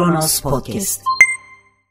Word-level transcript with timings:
Kronos 0.00 0.40
Podcast. 0.40 1.02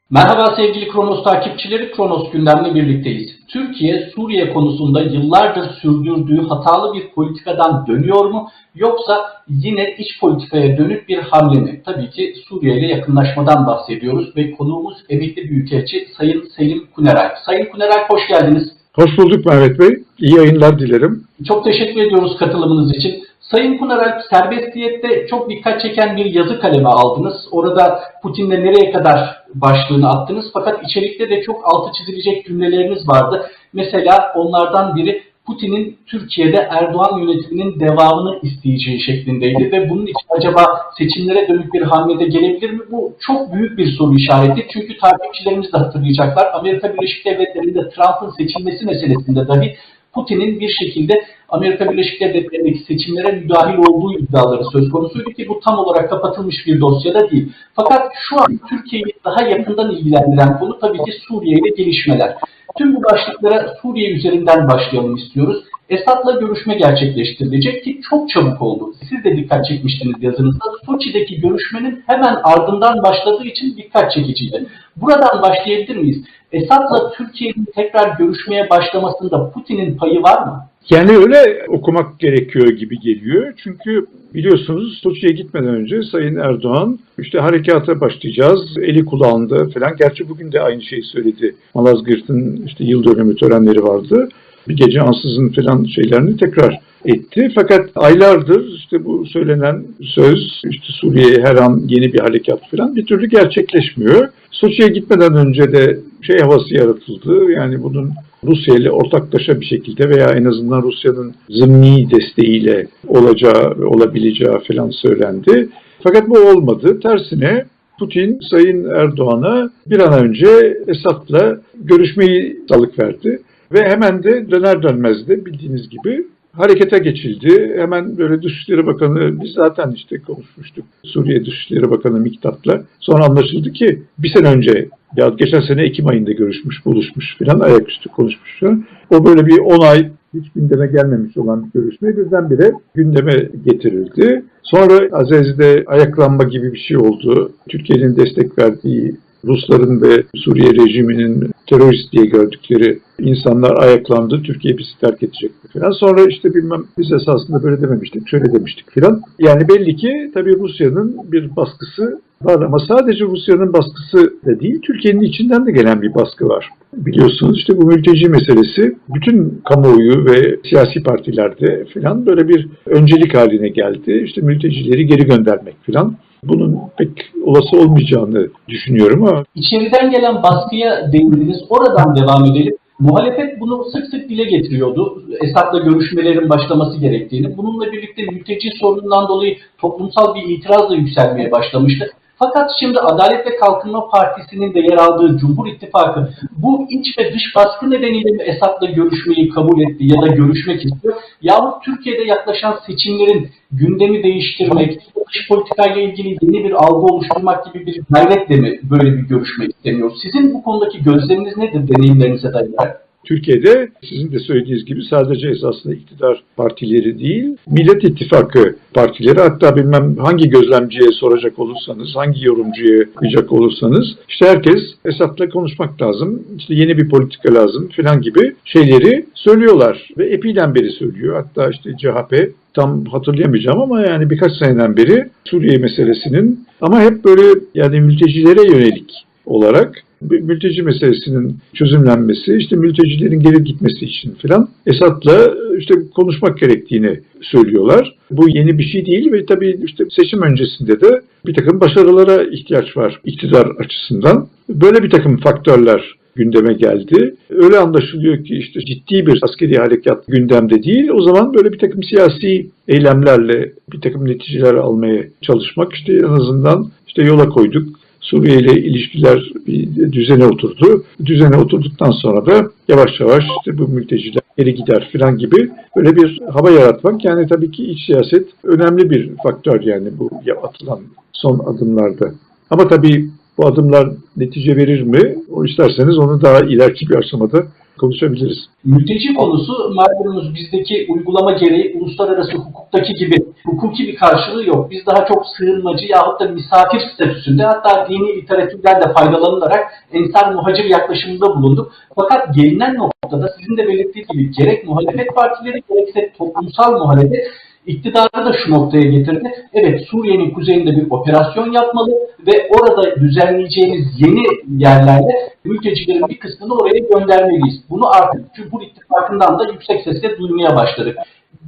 Merhaba 0.10 0.56
sevgili 0.56 0.88
Kronos 0.88 1.24
takipçileri, 1.24 1.92
Kronos 1.92 2.32
gündemle 2.32 2.76
birlikteyiz. 2.76 3.32
Türkiye, 3.48 4.12
Suriye 4.16 4.54
konusunda 4.54 5.02
yıllardır 5.02 5.70
sürdürdüğü 5.82 6.48
hatalı 6.48 6.94
bir 6.94 7.10
politikadan 7.10 7.88
dönüyor 7.88 8.26
mu? 8.26 8.50
Yoksa 8.76 9.14
yine 9.48 9.96
iç 9.98 10.20
politikaya 10.20 10.78
dönük 10.78 11.10
bir 11.10 11.18
hamle 11.18 11.60
mi? 11.60 11.82
Tabii 11.86 12.10
ki 12.10 12.34
Suriye 12.48 12.80
ile 12.80 12.88
yakınlaşmadan 12.88 13.68
bahsediyoruz 13.68 14.36
ve 14.36 14.52
konuğumuz 14.52 14.98
emekli 15.10 15.50
büyükelçi 15.50 16.08
Sayın 16.18 16.50
Selim 16.58 16.88
Kuneray. 16.96 17.30
Sayın 17.46 17.66
Kuneray 17.66 18.08
hoş 18.08 18.28
geldiniz. 18.28 18.64
Hoş 18.94 19.18
bulduk 19.18 19.46
Mehmet 19.46 19.80
Bey. 19.80 20.04
İyi 20.20 20.36
yayınlar 20.36 20.80
dilerim. 20.80 21.24
Çok 21.48 21.64
teşekkür 21.64 22.02
ediyoruz 22.02 22.38
katılımınız 22.40 22.96
için. 22.96 23.29
Sayın 23.52 23.78
Kunarak 23.78 24.22
serbestiyette 24.30 25.28
çok 25.30 25.50
dikkat 25.50 25.82
çeken 25.82 26.18
bir 26.18 26.26
yazı 26.26 26.60
kaleme 26.60 26.90
aldınız. 26.90 27.36
Orada 27.52 28.00
Putin'le 28.24 28.50
nereye 28.50 28.92
kadar 28.92 29.44
başlığını 29.56 30.10
attınız. 30.10 30.46
Fakat 30.54 30.84
içerikte 30.84 31.30
de 31.30 31.42
çok 31.44 31.62
altı 31.64 31.92
çizilecek 31.98 32.46
cümleleriniz 32.46 33.08
vardı. 33.08 33.50
Mesela 33.74 34.34
onlardan 34.36 34.96
biri 34.96 35.24
Putin'in 35.46 35.98
Türkiye'de 36.08 36.58
Erdoğan 36.72 37.20
yönetiminin 37.20 37.80
devamını 37.80 38.40
isteyeceği 38.42 39.02
şeklindeydi 39.02 39.72
ve 39.72 39.90
bunun 39.90 40.04
için 40.06 40.28
acaba 40.38 40.66
seçimlere 40.98 41.48
dönük 41.48 41.74
bir 41.74 41.82
hamlede 41.82 42.26
gelebilir 42.26 42.70
mi? 42.70 42.82
Bu 42.92 43.14
çok 43.28 43.54
büyük 43.54 43.78
bir 43.78 43.92
soru 43.98 44.16
işareti. 44.16 44.68
Çünkü 44.74 44.98
takipçilerimiz 44.98 45.74
de 45.74 45.78
hatırlayacaklar. 45.78 46.48
Amerika 46.54 46.94
Birleşik 46.94 47.26
Devletleri'nde 47.26 47.90
Trump'ın 47.90 48.30
seçilmesi 48.38 48.86
meselesinde 48.86 49.48
dahi 49.48 49.76
Putin'in 50.20 50.60
bir 50.60 50.70
şekilde 50.70 51.24
Amerika 51.50 51.92
Birleşik 51.92 52.22
Devletleri'ndeki 52.22 52.80
seçimlere 52.80 53.32
müdahil 53.32 53.78
olduğu 53.78 54.20
iddiaları 54.20 54.64
söz 54.72 54.90
konusuydu 54.90 55.30
ki 55.30 55.48
bu 55.50 55.60
tam 55.60 55.80
olarak 55.80 56.10
kapatılmış 56.10 56.56
bir 56.68 56.82
dosyada 56.82 57.30
değil. 57.30 57.50
Fakat 57.74 58.12
şu 58.30 58.42
an 58.42 58.60
Türkiye'yi 58.70 59.14
daha 59.26 59.44
yakından 59.44 59.92
ilgilendiren 59.92 60.60
konu 60.60 60.80
tabii 60.80 60.98
ki 60.98 61.12
Suriye 61.28 61.58
ile 61.58 61.70
gelişmeler. 61.70 62.36
Tüm 62.78 62.96
bu 62.96 63.04
başlıklara 63.04 63.76
Suriye 63.82 64.12
üzerinden 64.12 64.68
başlayalım 64.68 65.16
istiyoruz. 65.16 65.64
Esad'la 65.90 66.32
görüşme 66.32 66.76
gerçekleştirilecek 66.76 67.84
ki 67.84 68.02
çok 68.10 68.30
çabuk 68.30 68.62
oldu. 68.62 68.94
Siz 69.10 69.24
de 69.24 69.38
dikkat 69.38 69.66
çekmiştiniz 69.66 70.24
yazınızda. 70.24 70.66
Soçi'deki 70.86 71.42
görüşmenin 71.42 72.04
hemen 72.08 72.38
ardından 72.44 73.04
başladığı 73.04 73.44
için 73.44 73.78
dikkat 73.78 74.12
çekiciydi. 74.12 74.66
Buradan 74.96 75.42
başlayabilir 75.42 75.96
miyiz? 75.96 76.26
Esad'la 76.52 77.12
Türkiye'nin 77.18 77.68
tekrar 77.76 78.18
görüşmeye 78.18 78.70
başlamasında 78.70 79.52
Putin'in 79.52 79.98
payı 79.98 80.24
var 80.24 80.46
mı? 80.46 80.66
Yani 80.90 81.18
öyle 81.18 81.66
okumak 81.68 82.20
gerekiyor 82.20 82.68
gibi 82.68 83.00
geliyor. 83.00 83.54
Çünkü 83.64 84.06
biliyorsunuz 84.34 85.00
Soçi'ye 85.04 85.34
gitmeden 85.34 85.76
önce 85.76 86.04
Sayın 86.04 86.36
Erdoğan 86.36 87.00
işte 87.18 87.40
harekata 87.40 88.02
başlayacağız, 88.02 88.78
eli 88.82 89.06
kulağında 89.06 89.70
falan. 89.70 89.96
Gerçi 90.00 90.30
bugün 90.30 90.52
de 90.52 90.62
aynı 90.62 90.82
şeyi 90.82 91.04
söyledi. 91.04 91.56
Malazgirt'in 91.74 92.66
işte 92.66 92.84
yıl 92.84 93.04
dönümü 93.04 93.36
törenleri 93.36 93.84
vardı. 93.84 94.30
Bir 94.68 94.76
gece 94.76 95.02
ansızın 95.02 95.50
falan 95.50 95.84
şeylerini 95.84 96.38
tekrar 96.38 96.80
etti. 97.06 97.52
Fakat 97.56 97.90
aylardır 97.96 98.74
işte 98.76 99.06
bu 99.06 99.26
söylenen 99.26 99.84
söz 100.02 100.62
işte 100.70 100.88
Suriye'ye 101.02 101.44
her 101.44 101.56
an 101.56 101.82
yeni 101.88 102.14
bir 102.14 102.20
harekat 102.20 102.70
falan 102.72 102.96
bir 102.96 103.06
türlü 103.06 103.26
gerçekleşmiyor. 103.26 104.30
Soçi'ye 104.52 104.88
gitmeden 104.88 105.36
önce 105.36 105.72
de 105.72 106.00
şey 106.22 106.40
havası 106.40 106.76
yaratıldı. 106.76 107.52
Yani 107.52 107.84
bunun 107.84 108.12
Rusya 108.44 108.76
ile 108.76 108.92
ortaklaşa 108.92 109.62
bir 109.62 109.66
şekilde 109.66 110.10
veya 110.10 110.28
en 110.28 110.46
azından 110.46 110.82
Rusya'nın 110.82 111.34
zımni 111.50 112.08
desteğiyle 112.12 112.88
olacağı 113.08 113.88
olabileceği 113.88 114.52
falan 114.68 114.90
söylendi. 114.90 115.70
Fakat 116.04 116.30
bu 116.30 116.40
olmadı. 116.40 117.00
Tersine 117.00 117.66
Putin 118.00 118.40
Sayın 118.50 118.90
Erdoğan'a 118.90 119.70
bir 119.88 120.00
an 120.00 120.26
önce 120.26 120.78
Esad'la 120.88 121.58
görüşmeyi 121.76 122.60
salık 122.70 123.00
verdi. 123.00 123.42
Ve 123.72 123.90
hemen 123.90 124.24
de 124.24 124.52
döner 124.52 124.84
dönmez 124.84 125.28
de 125.28 125.46
bildiğiniz 125.46 125.90
gibi 125.90 126.24
harekete 126.54 127.00
geçildi. 127.00 127.74
Hemen 127.78 128.18
böyle 128.18 128.42
Dışişleri 128.42 128.86
Bakanı, 128.86 129.42
biz 129.42 129.52
zaten 129.52 129.92
işte 129.92 130.22
konuşmuştuk 130.22 130.86
Suriye 131.04 131.46
Dışişleri 131.46 131.92
Bakanı 131.92 132.20
Miktat'la. 132.20 132.84
Sonra 133.00 133.26
anlaşıldı 133.26 133.72
ki 133.72 134.04
bir 134.18 134.34
sene 134.36 134.48
önce, 134.48 134.90
ya 135.18 135.30
geçen 135.30 135.62
sene 135.62 135.84
Ekim 135.84 136.08
ayında 136.08 136.32
görüşmüş, 136.32 136.86
buluşmuş 136.86 137.38
filan, 137.38 137.60
ayaküstü 137.60 138.10
konuşmuşlar. 138.10 138.78
O 139.10 139.26
böyle 139.26 139.46
bir 139.46 139.60
10 139.60 139.80
ay 139.80 140.10
hiç 140.34 140.52
gündeme 140.56 140.88
gelmemiş 140.88 141.38
olan 141.38 141.66
bir 141.66 141.80
görüşme 141.80 142.18
birdenbire 142.18 142.72
gündeme 142.96 143.50
getirildi. 143.66 144.44
Sonra 144.64 145.08
Azez'de 145.12 145.84
ayaklanma 145.88 146.44
gibi 146.44 146.74
bir 146.74 146.80
şey 146.80 146.98
oldu. 146.98 147.52
Türkiye'nin 147.70 148.16
destek 148.16 148.60
verdiği 148.60 149.16
Rusların 149.46 150.02
ve 150.02 150.24
Suriye 150.36 150.72
rejiminin 150.72 151.52
terörist 151.70 152.12
diye 152.12 152.26
gördükleri 152.26 153.00
insanlar 153.20 153.84
ayaklandı. 153.84 154.42
Türkiye 154.44 154.78
bizi 154.78 155.00
terk 155.02 155.24
edecek 155.24 155.52
falan. 155.74 155.92
Sonra 155.92 156.26
işte 156.30 156.54
bilmem 156.54 156.84
biz 156.98 157.12
esasında 157.12 157.64
böyle 157.64 157.82
dememiştik, 157.82 158.28
şöyle 158.28 158.54
demiştik 158.54 158.92
filan. 158.92 159.22
Yani 159.40 159.70
belli 159.70 159.96
ki 159.96 160.32
tabii 160.34 160.60
Rusya'nın 160.60 161.18
bir 161.32 161.56
baskısı 161.56 162.22
var 162.42 162.62
ama 162.62 162.80
sadece 162.80 163.26
Rusya'nın 163.26 163.74
baskısı 163.74 164.34
da 164.46 164.60
değil, 164.60 164.82
Türkiye'nin 164.82 165.22
içinden 165.22 165.66
de 165.66 165.72
gelen 165.72 166.02
bir 166.02 166.16
baskı 166.16 166.48
var. 166.48 166.70
Biliyorsunuz 166.94 167.58
işte 167.58 167.78
bu 167.78 167.86
mülteci 167.88 168.30
meselesi 168.30 168.96
bütün 169.10 169.62
kamuoyu 169.70 170.26
ve 170.26 170.60
siyasi 170.70 171.04
partilerde 171.04 171.86
filan 171.94 172.26
böyle 172.26 172.48
bir 172.48 172.68
öncelik 172.86 173.36
haline 173.36 173.70
geldi. 173.70 174.24
İşte 174.26 174.42
mültecileri 174.42 175.06
geri 175.06 175.26
göndermek 175.26 175.76
filan 175.84 176.16
bunun 176.44 176.80
pek 176.98 177.10
olası 177.46 177.78
olmayacağını 177.78 178.48
düşünüyorum 178.68 179.24
ama. 179.24 179.44
İçeriden 179.56 180.12
gelen 180.12 180.44
baskıya 180.44 181.12
değindiniz. 181.12 181.58
Oradan 181.70 182.16
devam 182.16 182.46
edelim. 182.46 182.76
Muhalefet 183.00 183.60
bunu 183.62 183.84
sık 183.84 184.06
sık 184.06 184.30
dile 184.30 184.44
getiriyordu. 184.44 185.24
Esad'la 185.42 185.80
görüşmelerin 185.80 186.50
başlaması 186.50 187.00
gerektiğini. 187.00 187.58
Bununla 187.58 187.92
birlikte 187.92 188.24
mülteci 188.24 188.70
sorunundan 188.80 189.28
dolayı 189.28 189.58
toplumsal 189.78 190.36
bir 190.36 190.44
itiraz 190.44 190.90
da 190.90 190.96
yükselmeye 190.96 191.52
başlamıştı. 191.52 192.12
Fakat 192.40 192.72
şimdi 192.80 193.00
Adalet 193.00 193.48
ve 193.48 193.56
Kalkınma 193.56 194.10
Partisi'nin 194.10 194.74
de 194.74 194.80
yer 194.80 194.98
aldığı 194.98 195.38
Cumhur 195.38 195.68
İttifakı 195.68 196.30
bu 196.52 196.88
iç 196.90 197.18
ve 197.18 197.34
dış 197.34 197.56
baskı 197.56 197.90
nedeniyle 197.92 198.32
mi 198.32 198.44
Esad'la 198.44 198.88
görüşmeyi 198.88 199.50
kabul 199.50 199.82
etti 199.82 200.06
ya 200.06 200.22
da 200.22 200.28
görüşmek 200.28 200.86
istiyor? 200.86 201.16
Yahut 201.42 201.84
Türkiye'de 201.84 202.24
yaklaşan 202.24 202.80
seçimlerin 202.88 203.50
gündemi 203.72 204.24
değiştirmek, 204.24 205.00
dış 205.30 205.48
politikayla 205.48 206.02
ilgili 206.02 206.38
yeni 206.42 206.64
bir 206.64 206.72
algı 206.72 207.14
oluşturmak 207.14 207.66
gibi 207.66 207.86
bir 207.86 208.02
gayretle 208.10 208.56
mi 208.56 208.80
böyle 208.84 209.18
bir 209.18 209.22
görüşme 209.22 209.66
isteniyor? 209.66 210.12
Sizin 210.22 210.54
bu 210.54 210.64
konudaki 210.64 211.04
gözleminiz 211.04 211.58
nedir 211.58 211.88
deneyimlerinize 211.88 212.54
dayanarak? 212.54 213.09
Türkiye'de 213.30 213.90
sizin 214.10 214.32
de 214.32 214.40
söylediğiniz 214.40 214.86
gibi 214.86 215.02
sadece 215.10 215.50
esasında 215.50 215.94
iktidar 215.94 216.44
partileri 216.58 217.20
değil, 217.20 217.58
Millet 217.68 218.04
İttifakı 218.04 218.76
partileri 218.94 219.40
hatta 219.40 219.76
bilmem 219.76 220.18
hangi 220.18 220.50
gözlemciye 220.50 221.12
soracak 221.12 221.60
olursanız, 221.60 222.16
hangi 222.16 222.46
yorumcuya 222.46 223.06
bakacak 223.16 223.52
olursanız 223.52 224.08
işte 224.30 224.46
herkes 224.46 224.82
Esad'la 225.06 225.50
konuşmak 225.50 226.02
lazım, 226.02 226.44
işte 226.58 226.76
yeni 226.76 226.98
bir 226.98 227.10
politika 227.10 227.54
lazım 227.54 227.90
falan 227.96 228.22
gibi 228.22 228.56
şeyleri 228.66 229.26
söylüyorlar 229.36 230.08
ve 230.18 230.26
epiden 230.26 230.76
beri 230.76 230.90
söylüyor. 230.92 231.36
Hatta 231.36 231.70
işte 231.70 231.92
CHP 231.98 232.52
tam 232.74 233.06
hatırlayamayacağım 233.06 233.82
ama 233.82 234.02
yani 234.02 234.30
birkaç 234.30 234.52
seneden 234.58 234.98
beri 234.98 235.30
Suriye 235.46 235.78
meselesinin 235.78 236.66
ama 236.82 237.02
hep 237.02 237.26
böyle 237.26 237.60
yani 237.76 238.02
mültecilere 238.02 238.68
yönelik 238.72 239.12
olarak 239.46 240.04
mülteci 240.22 240.82
meselesinin 240.82 241.58
çözümlenmesi, 241.74 242.56
işte 242.58 242.76
mültecilerin 242.76 243.40
geri 243.40 243.64
gitmesi 243.64 244.06
için 244.06 244.34
filan 244.42 244.70
Esad'la 244.86 245.54
işte 245.80 245.94
konuşmak 246.16 246.60
gerektiğini 246.60 247.20
söylüyorlar. 247.42 248.16
Bu 248.32 248.50
yeni 248.50 248.78
bir 248.78 248.84
şey 248.84 249.06
değil 249.06 249.32
ve 249.32 249.46
tabii 249.46 249.80
işte 249.86 250.04
seçim 250.10 250.42
öncesinde 250.42 251.02
de 251.02 251.22
bir 251.46 251.54
takım 251.54 251.80
başarılara 251.80 252.44
ihtiyaç 252.44 252.98
var 252.98 253.22
iktidar 253.26 253.68
açısından. 253.80 254.48
Böyle 254.70 255.04
bir 255.04 255.10
takım 255.10 255.38
faktörler 255.38 256.20
gündeme 256.36 256.74
geldi. 256.74 257.36
Öyle 257.50 257.78
anlaşılıyor 257.78 258.44
ki 258.44 258.56
işte 258.56 258.80
ciddi 258.80 259.26
bir 259.28 259.40
askeri 259.42 259.78
harekat 259.78 260.28
gündemde 260.28 260.84
değil. 260.84 261.10
O 261.10 261.22
zaman 261.22 261.54
böyle 261.54 261.74
bir 261.74 261.80
takım 261.80 262.04
siyasi 262.04 262.68
eylemlerle 262.88 263.72
bir 263.94 264.02
takım 264.02 264.28
neticeler 264.28 264.74
almaya 264.74 265.24
çalışmak 265.42 265.94
işte 265.94 266.14
en 266.14 266.34
azından 266.40 266.92
işte 267.08 267.24
yola 267.24 267.50
koyduk. 267.50 267.99
Suriye 268.30 268.60
ile 268.60 268.82
ilişkiler 268.82 269.52
bir 269.68 270.12
düzene 270.12 270.46
oturdu. 270.46 271.04
Düzene 271.26 271.58
oturduktan 271.58 272.12
sonra 272.12 272.46
da 272.46 272.72
yavaş 272.88 273.20
yavaş 273.20 273.44
işte 273.60 273.78
bu 273.78 273.88
mülteciler 273.88 274.42
geri 274.58 274.76
gider 274.76 275.10
falan 275.14 275.38
gibi 275.38 275.72
böyle 275.96 276.16
bir 276.16 276.42
hava 276.54 276.72
yaratmak. 276.72 277.26
Yani 277.26 277.48
tabii 277.48 277.72
ki 277.72 277.84
iç 277.84 278.06
siyaset 278.06 278.48
önemli 278.64 279.10
bir 279.10 279.32
faktör 279.44 279.82
yani 279.82 280.10
bu 280.20 280.30
atılan 280.64 281.00
son 281.34 281.60
adımlarda. 281.60 282.32
Ama 282.70 282.88
tabii 282.88 283.30
bu 283.58 283.68
adımlar 283.68 284.10
netice 284.38 284.76
verir 284.76 285.02
mi? 285.02 285.36
O 285.52 285.66
isterseniz 285.66 286.18
onu 286.18 286.42
daha 286.42 286.60
ileriki 286.60 287.10
bir 287.10 287.16
aşamada 287.16 287.64
konuşabiliriz. 288.00 288.58
Mülteci 288.84 289.34
konusu 289.34 289.94
malumunuz 289.94 290.56
bizdeki 290.56 291.08
uygulama 291.10 291.52
gereği 291.52 291.98
uluslararası 291.98 292.58
hukuktaki 292.58 293.14
gibi 293.14 293.36
hukuki 293.66 294.08
bir 294.08 294.16
karşılığı 294.16 294.66
yok. 294.66 294.92
Biz 294.92 295.06
daha 295.06 295.26
çok 295.26 295.46
sığınmacı 295.58 296.06
yahut 296.06 296.40
da 296.40 296.46
misafir 296.46 297.02
statüsünde 297.14 297.64
hatta 297.64 298.08
dini 298.10 298.36
literatürden 298.38 299.02
de 299.02 299.14
faydalanılarak 299.14 299.84
ensar 300.12 300.54
muhacir 300.54 300.86
yaklaşımında 300.86 301.56
bulunduk. 301.56 301.92
Fakat 302.16 302.56
gelinen 302.56 302.96
noktada 302.96 303.54
sizin 303.60 303.78
de 303.78 303.88
belirttiği 303.88 304.26
gibi 304.32 304.52
gerek 304.52 304.88
muhalefet 304.88 305.36
partileri 305.36 305.84
gerekse 305.90 306.34
toplumsal 306.38 306.92
muhalefet 306.92 307.48
iktidarı 307.90 308.46
da 308.46 308.54
şu 308.64 308.72
noktaya 308.72 309.04
getirdi. 309.04 309.52
Evet 309.74 310.02
Suriye'nin 310.12 310.52
kuzeyinde 310.52 310.96
bir 310.96 311.12
operasyon 311.12 311.72
yapmalı 311.72 312.12
ve 312.48 312.70
orada 312.70 313.16
düzenleyeceğimiz 313.16 314.06
yeni 314.18 314.44
yerlerde 314.84 315.34
mültecilerin 315.64 316.28
bir 316.30 316.40
kısmını 316.40 316.74
oraya 316.74 317.00
göndermeliyiz. 317.00 317.76
Bunu 317.90 318.10
artık 318.10 318.54
Cumhur 318.56 318.82
İttifakı'ndan 318.82 319.60
da 319.60 319.64
yüksek 319.72 320.02
sesle 320.04 320.38
duymaya 320.38 320.76
başladık. 320.76 321.18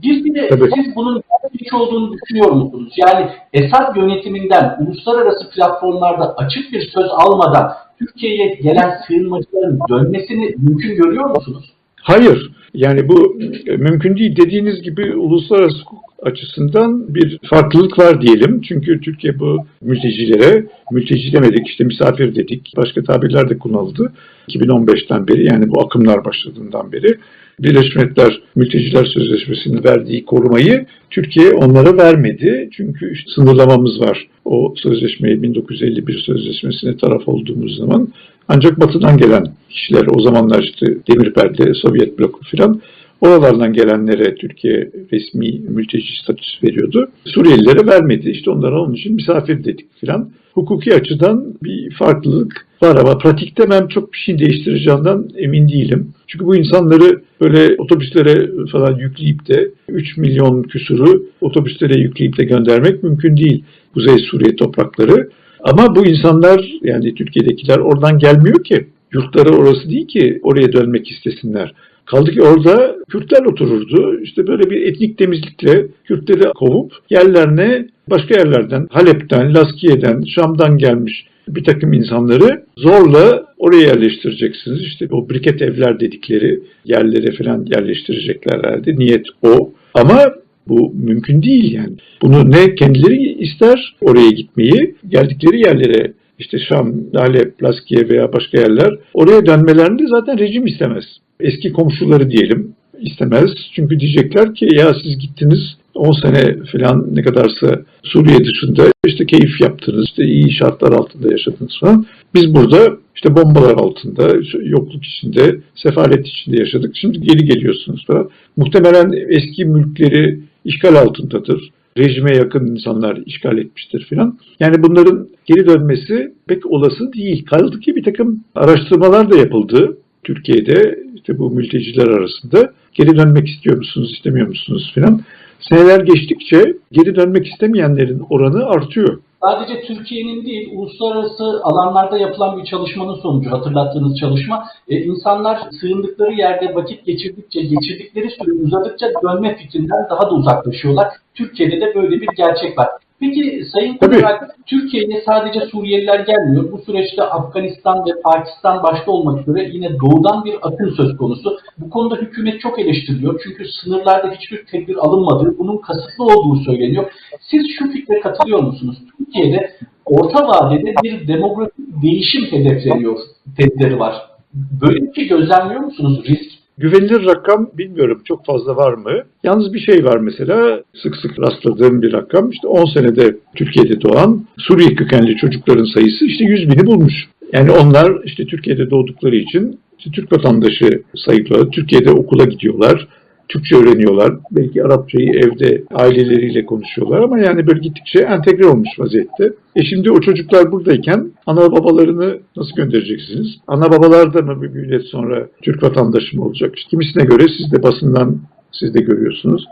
Bir 0.04 0.36
de 0.36 0.48
Tabii. 0.50 0.70
siz 0.76 0.96
bunun 0.96 1.24
gerçekçi 1.44 1.76
olduğunu 1.76 2.14
düşünüyor 2.14 2.52
musunuz? 2.52 2.94
Yani 2.98 3.30
Esad 3.54 3.96
yönetiminden 3.96 4.78
uluslararası 4.80 5.50
platformlarda 5.50 6.36
açık 6.38 6.72
bir 6.72 6.92
söz 6.96 7.10
almadan 7.12 7.74
Türkiye'ye 8.00 8.48
gelen 8.48 8.92
sığınmacıların 9.08 9.80
dönmesini 9.90 10.56
mümkün 10.58 10.96
görüyor 10.96 11.30
musunuz? 11.30 11.74
Hayır. 12.02 12.52
Yani 12.74 13.08
bu 13.08 13.40
e, 13.68 13.78
mümkün 13.78 14.18
değil. 14.18 14.36
Dediğiniz 14.36 14.82
gibi 14.82 15.16
uluslararası 15.16 15.78
hukuk 15.80 16.00
açısından 16.22 17.16
bir 17.16 17.40
farklılık 17.50 18.00
var 18.00 18.22
diyelim. 18.22 18.62
Çünkü 18.62 19.02
Türkiye 19.02 19.40
bu 19.40 19.66
mültecilere, 19.82 20.66
mülteci 20.92 21.34
demedik 21.34 21.68
işte 21.68 21.84
misafir 21.84 22.36
dedik, 22.36 22.74
başka 22.78 23.04
tabirler 23.04 23.50
de 23.50 23.58
kullanıldı. 23.58 24.14
2015'ten 24.50 25.28
beri 25.28 25.46
yani 25.46 25.70
bu 25.70 25.82
akımlar 25.82 26.26
başladığından 26.26 26.92
beri 26.92 27.18
Birleşmiş 27.60 27.96
Milletler 27.96 28.42
Mülteciler 28.56 29.06
Sözleşmesi'nin 29.06 29.84
verdiği 29.84 30.26
korumayı 30.26 30.86
Türkiye 31.10 31.52
onlara 31.52 31.98
vermedi. 31.98 32.70
Çünkü 32.78 33.14
işte 33.14 33.32
sınırlamamız 33.36 34.02
var. 34.02 34.28
O 34.46 34.74
sözleşmeye 34.78 35.42
1951 35.42 36.24
sözleşmesine 36.26 36.98
taraf 36.98 37.28
olduğumuz 37.28 37.78
zaman 37.78 38.08
ancak 38.48 38.80
batıdan 38.80 39.18
gelen 39.18 39.44
kişiler 39.70 40.06
o 40.16 40.22
zamanlar 40.22 40.64
işte 40.64 40.86
Demirper'de 41.08 41.74
Sovyet 41.74 42.20
bloku 42.20 42.40
filan 42.44 42.82
oralardan 43.22 43.74
gelenlere 43.74 44.36
Türkiye 44.36 44.92
resmi 45.12 45.60
mülteci 45.70 46.22
statüsü 46.24 46.68
veriyordu. 46.68 47.10
Suriyelilere 47.26 47.88
vermedi. 47.88 48.30
İşte 48.30 48.52
onlara 48.52 48.82
onun 48.82 48.94
için 48.94 49.16
misafir 49.16 49.64
dedik 49.64 50.00
filan. 50.00 50.30
Hukuki 50.54 50.96
açıdan 50.96 51.46
bir 51.64 51.92
farklılık 51.92 52.68
var 52.82 52.96
ama 52.96 53.18
pratikte 53.18 53.70
ben 53.70 53.88
çok 53.88 54.14
bir 54.14 54.18
şey 54.18 54.40
değiştireceğinden 54.40 55.24
emin 55.38 55.70
değilim. 55.70 56.14
Çünkü 56.28 56.46
bu 56.46 56.56
insanları 56.56 57.22
böyle 57.42 57.76
otobüslere 57.78 58.50
falan 58.72 58.98
yükleyip 58.98 59.48
de 59.48 59.72
3 59.90 60.18
milyon 60.18 60.64
küsuru 60.64 61.24
otobüslere 61.42 62.00
yükleyip 62.00 62.38
de 62.38 62.44
göndermek 62.44 63.04
mümkün 63.04 63.38
değil. 63.38 63.64
Kuzey 63.94 64.18
Suriye 64.18 64.56
toprakları. 64.56 65.30
Ama 65.64 65.96
bu 65.96 66.06
insanlar 66.06 66.72
yani 66.84 67.16
Türkiye'dekiler 67.16 67.78
oradan 67.78 68.20
gelmiyor 68.20 68.64
ki. 68.64 68.88
Yurtları 69.14 69.50
orası 69.50 69.90
değil 69.90 70.08
ki 70.08 70.40
oraya 70.44 70.74
dönmek 70.74 71.12
istesinler. 71.12 71.74
Kaldı 72.06 72.32
ki 72.32 72.42
orada 72.42 72.96
Kürtler 73.10 73.46
otururdu. 73.46 74.20
İşte 74.22 74.48
böyle 74.48 74.70
bir 74.70 74.82
etnik 74.82 75.18
temizlikle 75.18 75.88
Kürtleri 76.06 76.54
kovup 76.56 76.94
yerlerine 77.10 77.88
başka 78.10 78.40
yerlerden, 78.40 78.88
Halep'ten, 78.92 79.54
Laskiye'den, 79.54 80.24
Şam'dan 80.36 80.78
gelmiş 80.78 81.26
bir 81.48 81.64
takım 81.64 81.94
insanları 81.94 82.64
zorla 82.78 83.46
oraya 83.58 83.82
yerleştireceksiniz. 83.82 84.82
İşte 84.82 85.08
o 85.12 85.30
briket 85.30 85.62
evler 85.62 86.00
dedikleri 86.00 86.60
yerlere 86.86 87.32
falan 87.32 87.68
yerleştirecekler 87.76 88.60
herhalde. 88.60 88.96
Niyet 88.96 89.26
o. 89.44 89.74
Ama 89.94 90.34
bu 90.68 90.94
mümkün 90.96 91.44
değil 91.44 91.74
yani. 91.74 91.94
Bunu 92.22 92.52
ne 92.52 92.76
kendileri 92.76 93.34
ister 93.34 93.96
oraya 94.02 94.30
gitmeyi, 94.30 94.96
geldikleri 95.10 95.60
yerlere 95.60 96.14
işte 96.40 96.60
Şam, 96.60 96.94
Halep, 97.16 97.64
Laskiye 97.64 98.10
veya 98.10 98.34
başka 98.34 98.62
yerler 98.62 99.00
oraya 99.14 99.46
dönmelerini 99.46 100.00
de 100.00 100.08
zaten 100.08 100.40
rejim 100.40 100.68
istemez. 100.68 101.04
Eski 101.40 101.74
komşuları 101.74 102.32
diyelim 102.32 102.76
istemez. 103.00 103.50
Çünkü 103.76 104.00
diyecekler 104.00 104.56
ki 104.56 104.68
ya 104.72 104.94
siz 105.04 105.20
gittiniz 105.20 105.60
10 105.96 106.12
sene 106.12 106.58
falan 106.72 107.16
ne 107.16 107.22
kadarsa 107.22 107.82
Suriye 108.04 108.40
dışında 108.40 108.84
işte 109.08 109.26
keyif 109.26 109.62
yaptınız, 109.62 110.06
işte 110.06 110.24
iyi 110.24 110.52
şartlar 110.52 110.92
altında 110.92 111.32
yaşadınız 111.32 111.80
falan. 111.80 112.06
Biz 112.36 112.56
burada 112.56 112.98
işte 113.16 113.36
bombalar 113.36 113.74
altında, 113.74 114.28
yokluk 114.64 115.06
içinde, 115.06 115.60
sefalet 115.76 116.28
içinde 116.28 116.58
yaşadık. 116.60 116.96
Şimdi 117.02 117.22
geri 117.22 117.46
geliyorsunuz 117.46 118.06
falan. 118.08 118.30
Muhtemelen 118.58 119.12
eski 119.30 119.66
mülkleri 119.66 120.40
işgal 120.66 120.96
altındadır. 120.96 121.72
Rejime 121.98 122.36
yakın 122.36 122.66
insanlar 122.66 123.20
işgal 123.26 123.58
etmiştir 123.58 124.06
filan. 124.10 124.40
Yani 124.60 124.84
bunların 124.84 125.28
geri 125.46 125.68
dönmesi 125.68 126.34
pek 126.48 126.66
olası 126.66 127.14
değil. 127.14 127.46
Kaldı 127.46 127.80
ki 127.80 127.96
bir 127.96 128.04
takım 128.04 128.44
araştırmalar 128.56 129.32
da 129.32 129.38
yapıldı 129.38 129.98
Türkiye'de 130.24 131.00
işte 131.16 131.40
bu 131.40 131.52
mülteciler 131.52 132.08
arasında. 132.08 132.74
Geri 132.94 133.18
dönmek 133.18 133.48
istiyor 133.48 133.78
musunuz, 133.78 134.14
istemiyor 134.14 134.48
musunuz 134.48 134.92
filan. 134.94 135.22
Seneler 135.70 136.00
geçtikçe 136.00 136.74
geri 136.92 137.16
dönmek 137.16 137.48
istemeyenlerin 137.48 138.22
oranı 138.30 138.66
artıyor. 138.66 139.20
Sadece 139.44 139.82
Türkiye'nin 139.82 140.46
değil, 140.46 140.70
uluslararası 140.76 141.62
alanlarda 141.64 142.18
yapılan 142.18 142.58
bir 142.58 142.66
çalışmanın 142.66 143.16
sonucu, 143.16 143.52
hatırlattığınız 143.52 144.18
çalışma. 144.20 144.68
E, 144.88 144.96
insanlar 144.96 145.60
sığındıkları 145.82 146.34
yerde 146.34 146.76
vakit 146.76 147.06
geçirdikçe, 147.06 147.62
geçirdikleri 147.62 148.30
süre 148.30 148.52
uzadıkça 148.52 149.08
dönme 149.24 149.56
fikrinden 149.56 150.10
daha 150.10 150.22
da 150.22 150.32
uzaklaşıyorlar. 150.32 151.08
Türkiye'de 151.36 151.82
de 151.82 151.96
böyle 151.96 152.22
bir 152.22 152.28
gerçek 152.38 152.78
var. 152.78 152.90
Peki 153.22 153.66
Sayın. 153.74 153.98
Kurak, 153.98 154.56
Türkiye'ye 154.66 155.22
sadece 155.26 155.60
Suriyeliler 155.60 156.20
gelmiyor. 156.20 156.72
Bu 156.72 156.78
süreçte 156.78 157.24
Afganistan 157.24 158.06
ve 158.06 158.22
Pakistan 158.24 158.84
başta 158.84 159.12
olmak 159.12 159.48
üzere 159.48 159.70
yine 159.74 159.90
doğudan 160.00 160.46
bir 160.46 160.56
akın 160.62 160.94
söz 160.98 161.18
konusu. 161.18 161.58
Bu 161.78 161.90
konuda 161.90 162.16
hükümet 162.16 162.62
çok 162.62 162.80
eleştiriliyor. 162.80 163.42
Çünkü 163.44 163.66
sınırlarda 163.66 164.32
hiçbir 164.32 164.66
tedbir 164.66 164.96
alınmadığı, 164.96 165.58
bunun 165.58 165.78
kasıtlı 165.78 166.24
olduğu 166.26 166.56
söyleniyor. 166.56 167.12
Siz 167.52 167.62
şu 167.80 167.92
fikre 167.92 168.20
katılıyor 168.20 168.64
musunuz? 168.64 168.98
Türkiye'de 169.18 169.72
orta 170.06 170.48
vadede 170.48 170.94
bir 171.04 171.28
demografik 171.28 172.04
değişim 172.04 172.44
hedefleniyor, 172.44 173.20
tedbirleri 173.58 174.00
var. 174.00 174.16
Böyle 174.54 175.02
bir 175.02 175.14
şey 175.14 175.28
gözlemliyor 175.28 175.82
musunuz? 175.82 176.24
Risk 176.28 176.61
Güvenilir 176.78 177.26
rakam 177.26 177.70
bilmiyorum 177.78 178.22
çok 178.28 178.46
fazla 178.46 178.76
var 178.76 178.94
mı? 178.94 179.12
Yalnız 179.44 179.74
bir 179.74 179.80
şey 179.80 180.06
var 180.06 180.18
mesela 180.18 180.82
sık 181.04 181.16
sık 181.16 181.40
rastladığım 181.40 182.02
bir 182.02 182.14
rakam. 182.14 182.50
İşte 182.50 182.68
10 182.68 182.86
senede 182.86 183.38
Türkiye'de 183.56 184.02
doğan 184.02 184.46
Suriye 184.58 184.96
kökenli 184.96 185.38
çocukların 185.38 185.86
sayısı 185.94 186.26
işte 186.26 186.44
100 186.44 186.70
bini 186.70 186.86
bulmuş. 186.86 187.14
Yani 187.54 187.72
onlar 187.72 188.24
işte 188.26 188.46
Türkiye'de 188.46 188.90
doğdukları 188.90 189.36
için 189.36 189.80
işte 190.00 190.12
Türk 190.12 190.32
vatandaşı 190.32 191.04
sayılıyor. 191.16 191.72
Türkiye'de 191.72 192.12
okula 192.12 192.46
gidiyorlar. 192.46 193.08
Türkçe 193.50 193.76
öğreniyorlar. 193.76 194.34
Belki 194.52 194.84
Arapçayı 194.84 195.30
evde 195.30 195.84
aileleriyle 195.94 196.66
konuşuyorlar 196.66 197.20
ama 197.20 197.40
yani 197.40 197.68
böyle 197.68 197.80
gittikçe 197.80 198.20
entegre 198.20 198.66
olmuş 198.66 198.90
vaziyette. 198.98 199.54
E 199.76 199.84
şimdi 199.84 200.12
o 200.12 200.22
çocuklar 200.22 200.72
buradayken 200.72 201.32
ana 201.46 201.72
babalarını 201.72 202.40
nasıl 202.58 202.76
göndereceksiniz? 202.76 203.48
Ana 203.68 203.92
babalar 203.92 204.34
da 204.34 204.42
mı 204.42 204.62
bir 204.62 204.70
müddet 204.70 205.04
sonra 205.04 205.48
Türk 205.62 205.84
vatandaşı 205.84 206.38
mı 206.38 206.46
olacak? 206.46 206.76
İşte 206.78 206.90
kimisine 206.90 207.24
göre 207.24 207.46
siz 207.58 207.72
de 207.72 207.84
basından 207.84 208.38
siz 208.72 208.94
de 208.94 209.00
görüyorsunuz. 209.02 209.66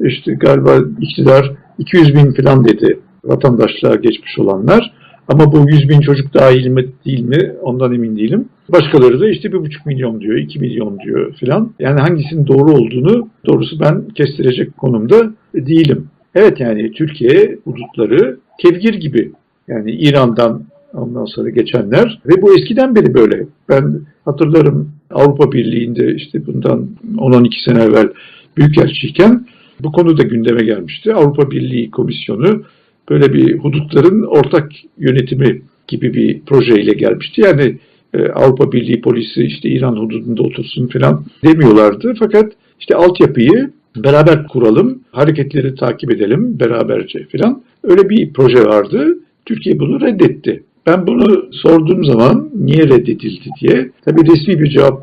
İşte 0.00 0.34
galiba 0.34 0.78
iktidar 1.00 1.52
200 1.78 2.14
bin 2.14 2.32
falan 2.32 2.64
dedi 2.64 2.98
vatandaşlığa 3.24 3.94
geçmiş 3.94 4.38
olanlar. 4.38 4.92
Ama 5.28 5.52
bu 5.52 5.70
100 5.70 5.88
bin 5.88 6.00
çocuk 6.00 6.34
dahil 6.34 6.66
mi 6.66 6.86
değil 7.04 7.20
mi 7.20 7.52
ondan 7.62 7.94
emin 7.94 8.16
değilim. 8.16 8.48
Başkaları 8.68 9.20
da 9.20 9.28
işte 9.28 9.48
1,5 9.48 9.86
milyon 9.86 10.20
diyor, 10.20 10.36
2 10.36 10.58
milyon 10.58 10.98
diyor 10.98 11.34
filan. 11.34 11.72
Yani 11.78 12.00
hangisinin 12.00 12.46
doğru 12.46 12.72
olduğunu 12.72 13.28
doğrusu 13.46 13.80
ben 13.80 14.04
kestirecek 14.14 14.76
konumda 14.76 15.32
değilim. 15.54 16.06
Evet 16.34 16.60
yani 16.60 16.92
Türkiye 16.92 17.58
hudutları 17.64 18.38
kevgir 18.58 18.94
gibi. 18.94 19.32
Yani 19.68 19.90
İran'dan 19.92 20.62
ondan 20.94 21.24
sonra 21.24 21.50
geçenler 21.50 22.20
ve 22.26 22.42
bu 22.42 22.58
eskiden 22.58 22.94
beri 22.94 23.14
böyle. 23.14 23.46
Ben 23.68 24.00
hatırlarım 24.24 24.92
Avrupa 25.10 25.52
Birliği'nde 25.52 26.14
işte 26.14 26.46
bundan 26.46 26.88
10-12 27.16 27.64
sene 27.64 27.82
evvel 27.82 28.08
büyükelçiyken 28.56 29.46
bu 29.80 29.92
konu 29.92 30.18
da 30.18 30.22
gündeme 30.22 30.64
gelmişti. 30.64 31.14
Avrupa 31.14 31.50
Birliği 31.50 31.90
Komisyonu 31.90 32.62
böyle 33.10 33.32
bir 33.32 33.58
hudutların 33.58 34.22
ortak 34.22 34.72
yönetimi 34.98 35.62
gibi 35.88 36.14
bir 36.14 36.40
projeyle 36.40 36.92
gelmişti. 36.92 37.40
Yani 37.40 37.78
e, 38.14 38.28
Avrupa 38.28 38.72
Birliği 38.72 39.00
polisi 39.00 39.42
işte 39.44 39.68
İran 39.68 39.96
hududunda 39.96 40.42
otursun 40.42 40.88
falan 40.88 41.24
demiyorlardı. 41.44 42.14
Fakat 42.18 42.52
işte 42.80 42.94
altyapıyı 42.94 43.70
beraber 43.96 44.46
kuralım, 44.46 45.00
hareketleri 45.12 45.74
takip 45.74 46.12
edelim 46.12 46.60
beraberce 46.60 47.26
falan. 47.32 47.62
Öyle 47.84 48.10
bir 48.10 48.32
proje 48.32 48.64
vardı. 48.64 49.18
Türkiye 49.46 49.78
bunu 49.78 50.00
reddetti. 50.00 50.62
Ben 50.86 51.06
bunu 51.06 51.48
sorduğum 51.52 52.04
zaman 52.04 52.50
niye 52.54 52.88
reddedildi 52.88 53.48
diye 53.60 53.90
tabii 54.04 54.20
resmi 54.20 54.62
bir 54.62 54.70
cevap 54.70 55.02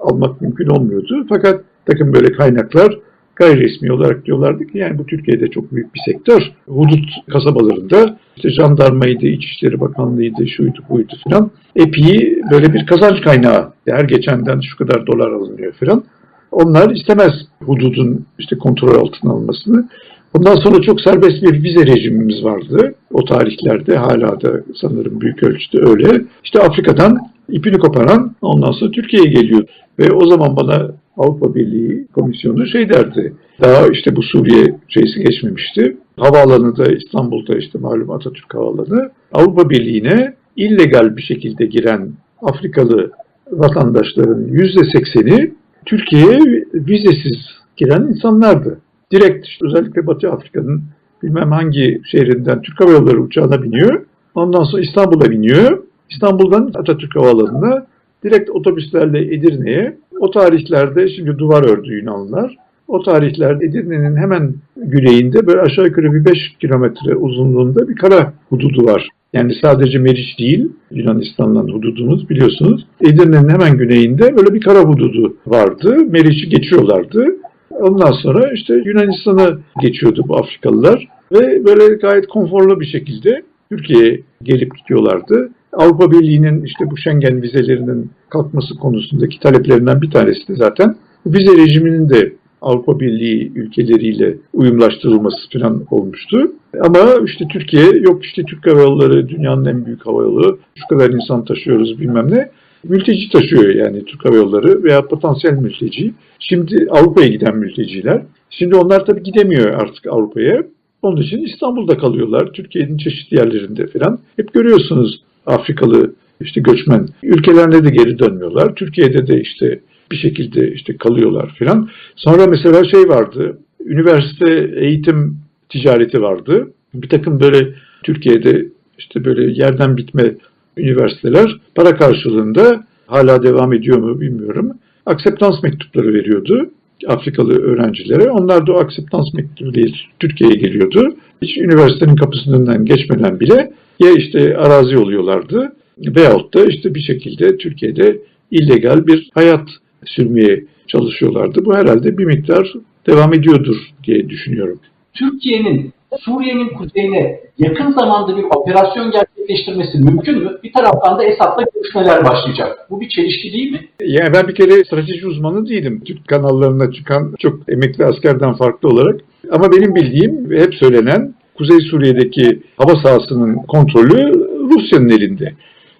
almak 0.00 0.40
mümkün 0.40 0.66
olmuyordu. 0.66 1.26
Fakat 1.28 1.64
takım 1.86 2.14
böyle 2.14 2.32
kaynaklar 2.32 2.98
gayri 3.40 3.60
resmi 3.60 3.92
olarak 3.92 4.26
diyorlardı 4.26 4.66
ki 4.66 4.78
yani 4.78 4.98
bu 4.98 5.06
Türkiye'de 5.06 5.48
çok 5.50 5.72
büyük 5.72 5.94
bir 5.94 6.00
sektör. 6.12 6.42
Hudut 6.66 7.04
kasabalarında 7.32 8.18
işte 8.36 8.50
jandarmaydı, 8.50 9.26
İçişleri 9.26 9.80
Bakanlığı'ydı, 9.80 10.48
şuydu 10.48 10.78
buydu 10.90 11.12
filan. 11.24 11.50
Epey 11.76 12.38
böyle 12.50 12.74
bir 12.74 12.86
kazanç 12.86 13.20
kaynağı. 13.20 13.72
Her 13.88 14.04
geçenden 14.04 14.60
şu 14.60 14.76
kadar 14.76 15.06
dolar 15.06 15.32
alınıyor 15.32 15.72
filan. 15.72 16.04
Onlar 16.52 16.90
istemez 16.90 17.32
hududun 17.64 18.26
işte 18.38 18.58
kontrol 18.58 18.94
altına 18.94 19.32
alınmasını. 19.32 19.88
Ondan 20.34 20.54
sonra 20.54 20.82
çok 20.82 21.00
serbest 21.00 21.42
bir 21.42 21.62
vize 21.62 21.86
rejimimiz 21.86 22.44
vardı. 22.44 22.94
O 23.12 23.24
tarihlerde 23.24 23.96
hala 23.96 24.40
da 24.40 24.50
sanırım 24.80 25.20
büyük 25.20 25.42
ölçüde 25.42 25.78
öyle. 25.82 26.24
İşte 26.44 26.60
Afrika'dan 26.60 27.18
ipini 27.48 27.78
koparan 27.78 28.34
ondan 28.42 28.72
sonra 28.72 28.90
Türkiye'ye 28.90 29.30
geliyor. 29.30 29.64
Ve 29.98 30.12
o 30.12 30.26
zaman 30.26 30.56
bana 30.56 30.90
Avrupa 31.20 31.54
Birliği 31.54 32.06
Komisyonu 32.14 32.66
şey 32.66 32.88
derdi. 32.88 33.34
Daha 33.60 33.86
işte 33.88 34.16
bu 34.16 34.22
Suriye 34.22 34.74
şeysi 34.88 35.24
geçmemişti. 35.24 35.96
Havaalanı 36.16 36.76
da 36.76 36.84
İstanbul'da 36.92 37.58
işte 37.58 37.78
malum 37.78 38.10
Atatürk 38.10 38.54
Havaalanı. 38.54 39.10
Avrupa 39.32 39.70
Birliği'ne 39.70 40.34
illegal 40.56 41.16
bir 41.16 41.22
şekilde 41.22 41.66
giren 41.66 42.08
Afrikalı 42.42 43.10
vatandaşların 43.52 44.44
%80'i 44.44 45.54
Türkiye'ye 45.86 46.64
vizesiz 46.74 47.36
giren 47.76 48.02
insanlardı. 48.02 48.80
Direkt 49.12 49.46
işte 49.46 49.66
özellikle 49.66 50.06
Batı 50.06 50.30
Afrika'nın 50.30 50.82
bilmem 51.22 51.52
hangi 51.52 52.00
şehrinden 52.10 52.62
Türk 52.62 52.80
Hava 52.80 52.90
Yolları 52.90 53.22
uçağına 53.22 53.62
biniyor. 53.62 54.04
Ondan 54.34 54.62
sonra 54.62 54.82
İstanbul'a 54.82 55.30
biniyor. 55.30 55.82
İstanbul'dan 56.10 56.70
Atatürk 56.74 57.16
Havaalanı'na 57.16 57.86
direkt 58.24 58.50
otobüslerle 58.50 59.34
Edirne'ye. 59.34 59.96
O 60.20 60.30
tarihlerde 60.30 61.08
şimdi 61.08 61.38
duvar 61.38 61.62
ördü 61.70 61.94
Yunanlılar. 61.94 62.56
O 62.88 63.02
tarihlerde 63.02 63.64
Edirne'nin 63.64 64.16
hemen 64.16 64.54
güneyinde 64.76 65.46
böyle 65.46 65.60
aşağı 65.60 65.84
yukarı 65.84 66.12
bir 66.12 66.24
5 66.24 66.38
kilometre 66.60 67.14
uzunluğunda 67.16 67.88
bir 67.88 67.96
kara 67.96 68.32
hududu 68.48 68.84
var. 68.84 69.08
Yani 69.32 69.52
sadece 69.62 69.98
Meriç 69.98 70.38
değil, 70.38 70.68
Yunanistan'dan 70.90 71.68
hududumuz 71.68 72.28
biliyorsunuz. 72.28 72.86
Edirne'nin 73.00 73.48
hemen 73.48 73.78
güneyinde 73.78 74.36
böyle 74.36 74.54
bir 74.54 74.60
kara 74.60 74.80
hududu 74.80 75.36
vardı. 75.46 75.96
Meriç'i 76.08 76.48
geçiyorlardı. 76.48 77.26
Ondan 77.70 78.12
sonra 78.12 78.52
işte 78.52 78.82
Yunanistan'a 78.86 79.58
geçiyordu 79.82 80.24
bu 80.28 80.36
Afrikalılar. 80.36 81.08
Ve 81.32 81.64
böyle 81.64 81.94
gayet 81.94 82.26
konforlu 82.26 82.80
bir 82.80 82.86
şekilde 82.86 83.42
Türkiye'ye 83.70 84.20
gelip 84.42 84.78
gidiyorlardı. 84.78 85.50
Avrupa 85.72 86.10
Birliği'nin 86.10 86.64
işte 86.64 86.90
bu 86.90 86.96
Schengen 86.96 87.42
vizelerinin 87.42 88.10
kalkması 88.28 88.74
konusundaki 88.74 89.40
taleplerinden 89.40 90.02
bir 90.02 90.10
tanesi 90.10 90.48
de 90.48 90.54
zaten 90.54 90.96
vize 91.26 91.56
rejiminin 91.56 92.08
de 92.08 92.32
Avrupa 92.62 93.00
Birliği 93.00 93.52
ülkeleriyle 93.54 94.36
uyumlaştırılması 94.52 95.50
falan 95.52 95.84
olmuştu. 95.90 96.52
Ama 96.80 96.98
işte 97.26 97.44
Türkiye 97.52 97.84
yok 97.84 98.24
işte 98.24 98.44
Türk 98.44 98.66
Hava 98.66 98.80
Yolları 98.80 99.28
dünyanın 99.28 99.64
en 99.64 99.86
büyük 99.86 100.06
hava 100.06 100.22
yolu. 100.22 100.58
Şu 100.74 100.96
kadar 100.96 101.10
insan 101.10 101.44
taşıyoruz 101.44 102.00
bilmem 102.00 102.30
ne. 102.30 102.50
Mülteci 102.84 103.30
taşıyor 103.32 103.74
yani 103.74 104.04
Türk 104.04 104.24
Hava 104.24 104.36
Yolları 104.36 104.84
veya 104.84 105.06
potansiyel 105.06 105.54
mülteci. 105.54 106.14
Şimdi 106.38 106.86
Avrupa'ya 106.90 107.28
giden 107.28 107.56
mülteciler. 107.56 108.22
Şimdi 108.50 108.76
onlar 108.76 109.06
tabii 109.06 109.22
gidemiyor 109.22 109.74
artık 109.74 110.06
Avrupa'ya. 110.06 110.62
Onun 111.02 111.20
için 111.20 111.38
İstanbul'da 111.38 111.98
kalıyorlar. 111.98 112.52
Türkiye'nin 112.52 112.96
çeşitli 112.96 113.36
yerlerinde 113.36 113.86
falan. 113.86 114.18
Hep 114.36 114.52
görüyorsunuz 114.52 115.22
Afrikalı 115.50 116.14
işte 116.40 116.60
göçmen 116.60 117.08
ülkelerine 117.22 117.84
de 117.84 117.90
geri 117.90 118.18
dönmüyorlar. 118.18 118.74
Türkiye'de 118.74 119.26
de 119.26 119.40
işte 119.40 119.80
bir 120.12 120.16
şekilde 120.16 120.72
işte 120.72 120.96
kalıyorlar 120.96 121.54
filan. 121.58 121.88
Sonra 122.16 122.46
mesela 122.46 122.84
şey 122.84 123.08
vardı. 123.08 123.58
Üniversite 123.84 124.70
eğitim 124.76 125.38
ticareti 125.68 126.22
vardı. 126.22 126.72
Bir 126.94 127.08
takım 127.08 127.40
böyle 127.40 127.74
Türkiye'de 128.02 128.66
işte 128.98 129.24
böyle 129.24 129.52
yerden 129.62 129.96
bitme 129.96 130.34
üniversiteler 130.76 131.60
para 131.74 131.96
karşılığında 131.96 132.84
hala 133.06 133.42
devam 133.42 133.72
ediyor 133.72 133.98
mu 133.98 134.20
bilmiyorum. 134.20 134.72
Akseptans 135.06 135.62
mektupları 135.62 136.14
veriyordu 136.14 136.70
Afrikalı 137.06 137.62
öğrencilere. 137.62 138.30
Onlar 138.30 138.66
da 138.66 138.72
o 138.72 138.78
akseptans 138.78 139.34
mektubuyla 139.34 139.88
Türkiye'ye 140.20 140.56
geliyordu. 140.56 141.16
Hiç 141.42 141.58
üniversitenin 141.58 142.16
kapısından 142.16 142.84
geçmeden 142.84 143.40
bile 143.40 143.72
ya 144.00 144.10
işte 144.10 144.56
arazi 144.56 144.98
oluyorlardı 144.98 145.72
veyahut 145.98 146.54
da 146.54 146.64
işte 146.64 146.94
bir 146.94 147.00
şekilde 147.00 147.56
Türkiye'de 147.56 148.18
illegal 148.50 149.06
bir 149.06 149.30
hayat 149.34 149.68
sürmeye 150.04 150.64
çalışıyorlardı. 150.86 151.64
Bu 151.64 151.76
herhalde 151.76 152.18
bir 152.18 152.24
miktar 152.24 152.72
devam 153.06 153.34
ediyordur 153.34 153.76
diye 154.04 154.28
düşünüyorum. 154.28 154.80
Türkiye'nin 155.14 155.92
Suriye'nin 156.18 156.68
kuzeyine 156.68 157.40
yakın 157.58 157.92
zamanda 157.92 158.36
bir 158.36 158.44
operasyon 158.44 159.10
gerçekleştirmesi 159.10 159.98
mümkün 159.98 160.38
mü? 160.38 160.58
Bir 160.64 160.72
taraftan 160.72 161.18
da 161.18 161.24
Esad'la 161.24 161.64
görüşmeler 161.74 162.24
başlayacak. 162.24 162.78
Bu 162.90 163.00
bir 163.00 163.08
çelişki 163.08 163.52
değil 163.52 163.72
mi? 163.72 163.88
Yani 164.04 164.34
ben 164.34 164.48
bir 164.48 164.54
kere 164.54 164.84
strateji 164.84 165.26
uzmanı 165.26 165.68
değilim. 165.68 166.02
Türk 166.04 166.28
kanallarına 166.28 166.92
çıkan 166.92 167.34
çok 167.38 167.72
emekli 167.72 168.04
askerden 168.04 168.54
farklı 168.54 168.88
olarak. 168.88 169.20
Ama 169.50 169.72
benim 169.72 169.94
bildiğim 169.94 170.50
ve 170.50 170.60
hep 170.60 170.74
söylenen 170.74 171.34
Kuzey 171.60 171.80
Suriye'deki 171.80 172.62
hava 172.76 173.02
sahasının 173.02 173.54
kontrolü 173.54 174.32
Rusya'nın 174.70 175.08
elinde. 175.08 175.54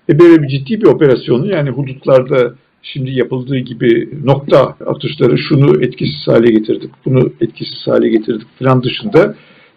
Ve 0.08 0.18
böyle 0.18 0.42
bir 0.42 0.48
ciddi 0.48 0.80
bir 0.80 0.86
operasyonu 0.86 1.52
yani 1.52 1.70
hudutlarda 1.70 2.54
şimdi 2.82 3.10
yapıldığı 3.10 3.58
gibi 3.58 4.08
nokta 4.24 4.76
atışları 4.86 5.38
şunu 5.38 5.82
etkisiz 5.82 6.26
hale 6.26 6.50
getirdik, 6.50 6.90
bunu 7.04 7.32
etkisiz 7.40 7.86
hale 7.86 8.08
getirdik 8.08 8.46
falan 8.58 8.82
dışında 8.82 9.34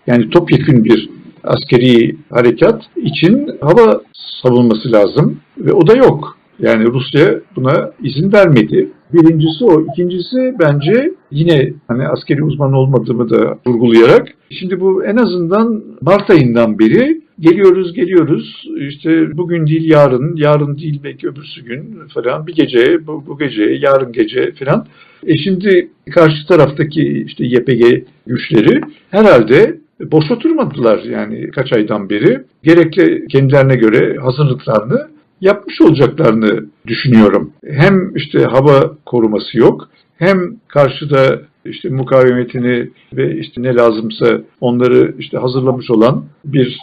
yani 0.07 0.29
topyekün 0.29 0.85
bir 0.85 1.09
askeri 1.43 2.15
harekat 2.29 2.83
için 2.95 3.49
hava 3.61 4.01
savunması 4.41 4.91
lazım 4.91 5.39
ve 5.57 5.73
o 5.73 5.87
da 5.87 5.95
yok. 5.95 6.37
Yani 6.63 6.85
Rusya 6.85 7.39
buna 7.55 7.91
izin 8.03 8.33
vermedi. 8.33 8.89
Birincisi 9.13 9.65
o. 9.65 9.85
İkincisi 9.91 10.55
bence 10.59 11.13
yine 11.31 11.73
hani 11.87 12.07
askeri 12.07 12.43
uzman 12.43 12.73
olmadığımı 12.73 13.29
da 13.29 13.57
vurgulayarak 13.67 14.27
şimdi 14.49 14.79
bu 14.79 15.05
en 15.05 15.17
azından 15.17 15.83
Mart 16.01 16.29
ayından 16.29 16.79
beri 16.79 17.21
geliyoruz 17.39 17.93
geliyoruz 17.93 18.63
işte 18.89 19.37
bugün 19.37 19.67
değil 19.67 19.89
yarın, 19.89 20.35
yarın 20.35 20.77
değil 20.77 20.99
belki 21.03 21.27
öbürsü 21.27 21.65
gün 21.65 22.07
falan 22.13 22.47
bir 22.47 22.55
gece, 22.55 23.07
bu, 23.07 23.23
bu 23.27 23.37
gece, 23.37 23.63
yarın 23.63 24.11
gece 24.11 24.51
falan. 24.51 24.87
E 25.27 25.37
şimdi 25.37 25.89
karşı 26.11 26.47
taraftaki 26.47 27.23
işte 27.27 27.45
YPG 27.45 28.03
güçleri 28.27 28.81
herhalde 29.11 29.79
boş 30.11 30.31
oturmadılar 30.31 31.03
yani 31.03 31.51
kaç 31.51 31.73
aydan 31.73 32.09
beri. 32.09 32.41
Gerekli 32.63 33.27
kendilerine 33.27 33.75
göre 33.75 34.17
hazırlıklarını 34.21 35.12
yapmış 35.43 35.81
olacaklarını 35.81 36.65
düşünüyorum. 36.87 37.51
Hem 37.67 38.15
işte 38.15 38.43
hava 38.43 38.91
koruması 39.05 39.57
yok, 39.57 39.89
hem 40.17 40.37
karşıda 40.67 41.41
işte 41.65 41.89
mukavemetini 41.89 42.89
ve 43.13 43.37
işte 43.39 43.63
ne 43.63 43.75
lazımsa 43.75 44.41
onları 44.61 45.15
işte 45.19 45.37
hazırlamış 45.37 45.91
olan 45.91 46.25
bir 46.45 46.79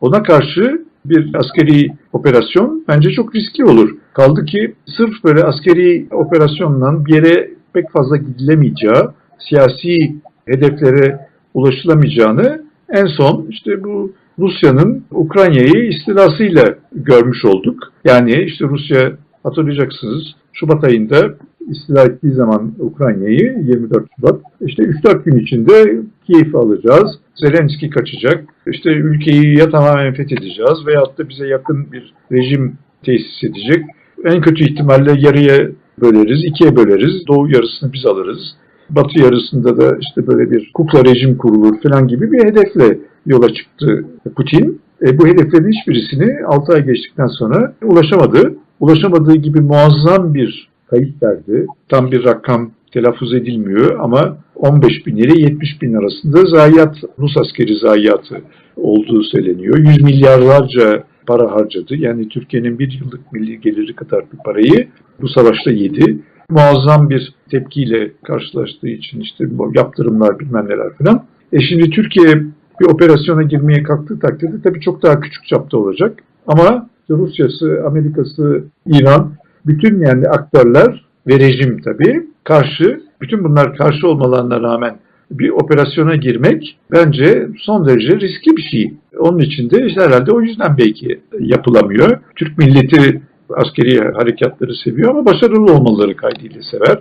ona 0.00 0.22
karşı 0.22 0.84
bir 1.04 1.34
askeri 1.34 1.88
operasyon 2.12 2.84
bence 2.88 3.10
çok 3.10 3.34
riskli 3.34 3.64
olur. 3.64 3.96
Kaldı 4.12 4.44
ki 4.44 4.74
sırf 4.96 5.24
böyle 5.24 5.44
askeri 5.44 6.06
operasyonla 6.10 7.06
bir 7.06 7.14
yere 7.14 7.50
pek 7.72 7.90
fazla 7.90 8.16
gidilemeyeceği, 8.16 9.02
siyasi 9.48 10.14
hedeflere 10.46 11.18
ulaşılamayacağını 11.54 12.62
en 12.88 13.06
son 13.06 13.46
işte 13.50 13.84
bu 13.84 14.12
Rusya'nın 14.38 15.04
Ukrayna'yı 15.10 15.88
istilasıyla 15.88 16.64
görmüş 16.92 17.44
olduk. 17.44 17.92
Yani 18.04 18.42
işte 18.42 18.64
Rusya 18.64 19.12
hatırlayacaksınız 19.42 20.22
Şubat 20.52 20.84
ayında 20.84 21.34
istila 21.70 22.04
ettiği 22.04 22.32
zaman 22.32 22.72
Ukrayna'yı 22.78 23.56
24 23.62 24.06
Şubat 24.16 24.40
işte 24.60 24.82
3-4 24.82 25.24
gün 25.24 25.38
içinde 25.38 26.02
Kiev'i 26.26 26.56
alacağız. 26.56 27.10
Zelenski 27.34 27.90
kaçacak. 27.90 28.44
İşte 28.66 28.90
ülkeyi 28.90 29.58
ya 29.58 29.70
tamamen 29.70 30.14
fethedeceğiz 30.14 30.86
veyahut 30.86 31.18
da 31.18 31.28
bize 31.28 31.46
yakın 31.46 31.92
bir 31.92 32.14
rejim 32.32 32.78
tesis 33.04 33.44
edecek. 33.44 33.84
En 34.24 34.40
kötü 34.40 34.64
ihtimalle 34.64 35.12
yarıya 35.18 35.68
böleriz, 36.00 36.44
ikiye 36.44 36.76
böleriz. 36.76 37.26
Doğu 37.28 37.50
yarısını 37.50 37.92
biz 37.92 38.06
alırız. 38.06 38.56
Batı 38.90 39.20
yarısında 39.20 39.80
da 39.80 39.98
işte 40.00 40.26
böyle 40.26 40.50
bir 40.50 40.70
kukla 40.74 41.04
rejim 41.04 41.36
kurulur 41.36 41.82
falan 41.82 42.08
gibi 42.08 42.32
bir 42.32 42.44
hedefle 42.44 42.98
yola 43.26 43.54
çıktı 43.54 44.04
Putin. 44.36 44.80
E, 45.02 45.18
bu 45.18 45.26
hedeflerin 45.26 45.72
hiçbirisini 45.72 46.46
6 46.46 46.72
ay 46.72 46.84
geçtikten 46.84 47.26
sonra 47.26 47.72
ulaşamadı. 47.82 48.54
Ulaşamadığı 48.80 49.36
gibi 49.36 49.60
muazzam 49.60 50.34
bir 50.34 50.68
kayıp 50.90 51.22
verdi. 51.22 51.66
Tam 51.88 52.10
bir 52.10 52.24
rakam 52.24 52.70
telaffuz 52.92 53.34
edilmiyor 53.34 53.98
ama 54.00 54.36
15 54.54 55.06
bin 55.06 55.16
ile 55.16 55.40
70 55.40 55.82
bin 55.82 55.94
arasında 55.94 56.44
zayiat, 56.44 56.96
Rus 57.18 57.36
askeri 57.36 57.78
zayiatı 57.78 58.40
olduğu 58.76 59.22
söyleniyor. 59.22 59.78
100 59.78 60.02
milyarlarca 60.02 61.04
para 61.26 61.52
harcadı. 61.52 61.96
Yani 61.96 62.28
Türkiye'nin 62.28 62.78
bir 62.78 63.00
yıllık 63.00 63.32
milli 63.32 63.60
geliri 63.60 63.94
kadar 63.94 64.24
bir 64.32 64.38
parayı 64.44 64.88
bu 65.20 65.28
savaşta 65.28 65.70
yedi. 65.70 66.18
muazzam 66.50 67.10
bir 67.10 67.34
tepkiyle 67.50 68.12
karşılaştığı 68.26 68.88
için 68.88 69.20
işte 69.20 69.44
yaptırımlar 69.74 70.38
bilmem 70.38 70.64
neler 70.64 70.92
falan. 70.98 71.24
E 71.52 71.58
şimdi 71.60 71.90
Türkiye 71.90 72.42
bir 72.80 72.86
operasyona 72.86 73.42
girmeye 73.42 73.82
kalktığı 73.82 74.18
takdirde 74.18 74.62
tabii 74.62 74.80
çok 74.80 75.02
daha 75.02 75.20
küçük 75.20 75.46
çapta 75.46 75.78
olacak. 75.78 76.18
Ama 76.46 76.88
Rusya'sı, 77.10 77.82
Amerika'sı, 77.86 78.64
İran, 78.86 79.32
bütün 79.66 80.00
yani 80.00 80.28
aktörler 80.28 81.04
ve 81.26 81.40
rejim 81.40 81.82
tabii 81.82 82.26
karşı, 82.44 83.00
bütün 83.20 83.44
bunlar 83.44 83.76
karşı 83.76 84.08
olmalarına 84.08 84.60
rağmen 84.60 84.96
bir 85.30 85.50
operasyona 85.50 86.16
girmek 86.16 86.78
bence 86.92 87.48
son 87.58 87.86
derece 87.86 88.20
riskli 88.20 88.56
bir 88.56 88.62
şey. 88.62 88.94
Onun 89.18 89.38
için 89.38 89.70
de 89.70 89.86
işte 89.86 90.00
herhalde 90.00 90.32
o 90.32 90.40
yüzden 90.40 90.78
belki 90.78 91.20
yapılamıyor. 91.40 92.18
Türk 92.36 92.58
milleti 92.58 93.22
askeri 93.50 94.12
harekatları 94.12 94.74
seviyor 94.84 95.10
ama 95.10 95.26
başarılı 95.26 95.72
olmaları 95.72 96.16
kaydıyla 96.16 96.62
sever. 96.70 96.98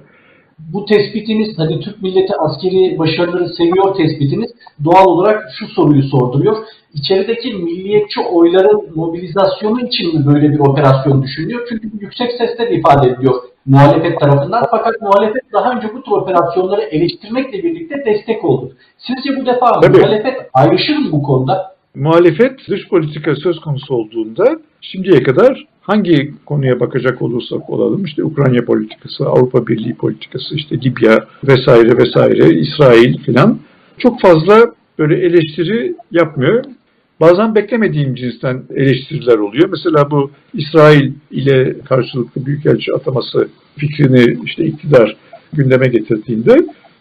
Bu 0.60 0.86
tespitiniz, 0.86 1.58
hani 1.58 1.80
Türk 1.80 2.02
milleti 2.02 2.34
askeri 2.40 3.00
başarıları 3.00 3.50
seviyor 3.50 3.96
tespitiniz 3.96 4.52
doğal 4.84 5.06
olarak 5.06 5.44
şu 5.60 5.68
soruyu 5.68 6.04
sorduruyor. 6.04 6.58
İçerideki 6.94 7.54
milliyetçi 7.54 8.20
oyların 8.22 8.96
mobilizasyonu 8.96 9.82
için 9.82 10.20
mi 10.20 10.26
böyle 10.26 10.52
bir 10.52 10.60
operasyon 10.60 11.24
düşünülüyor? 11.24 11.68
Çünkü 11.70 11.92
yüksek 12.00 12.32
sesle 12.32 12.70
de 12.70 12.76
ifade 12.76 13.10
ediliyor 13.10 13.44
muhalefet 13.66 14.20
tarafından. 14.20 14.64
Fakat 14.72 15.02
muhalefet 15.02 15.54
daha 15.54 15.72
önce 15.72 15.88
bu 15.94 16.04
tür 16.04 16.12
operasyonları 16.12 16.82
eleştirmekle 16.82 17.64
birlikte 17.64 18.06
destek 18.06 18.46
oldu. 18.46 18.74
Sizce 18.98 19.42
bu 19.42 19.46
defa 19.46 19.80
Tabii. 19.80 19.98
muhalefet 19.98 20.38
ayrışır 20.54 20.98
mı 20.98 21.12
bu 21.12 21.24
konuda? 21.24 21.74
Muhalefet 21.96 22.60
dış 22.70 22.88
politika 22.90 23.36
söz 23.36 23.60
konusu 23.60 23.96
olduğunda 23.96 24.46
şimdiye 24.82 25.24
kadar 25.24 25.66
hangi 25.84 26.34
konuya 26.46 26.80
bakacak 26.80 27.22
olursak 27.22 27.70
olalım 27.70 28.06
işte 28.06 28.24
Ukrayna 28.24 28.66
politikası, 28.66 29.26
Avrupa 29.26 29.68
Birliği 29.68 29.96
politikası, 29.96 30.56
işte 30.56 30.82
Libya 30.82 31.28
vesaire 31.44 31.98
vesaire, 31.98 32.60
İsrail 32.60 33.18
filan 33.18 33.60
çok 33.98 34.22
fazla 34.22 34.74
böyle 35.00 35.16
eleştiri 35.16 35.96
yapmıyor. 36.12 36.64
Bazen 37.22 37.56
beklemediğim 37.56 38.16
cinsten 38.16 38.64
eleştiriler 38.76 39.38
oluyor. 39.38 39.70
Mesela 39.70 40.12
bu 40.12 40.32
İsrail 40.54 41.14
ile 41.32 41.80
karşılıklı 41.80 42.46
büyükelçi 42.46 42.94
ataması 42.94 43.48
fikrini 43.78 44.38
işte 44.46 44.66
iktidar 44.66 45.18
gündeme 45.54 45.88
getirdiğinde 45.88 46.58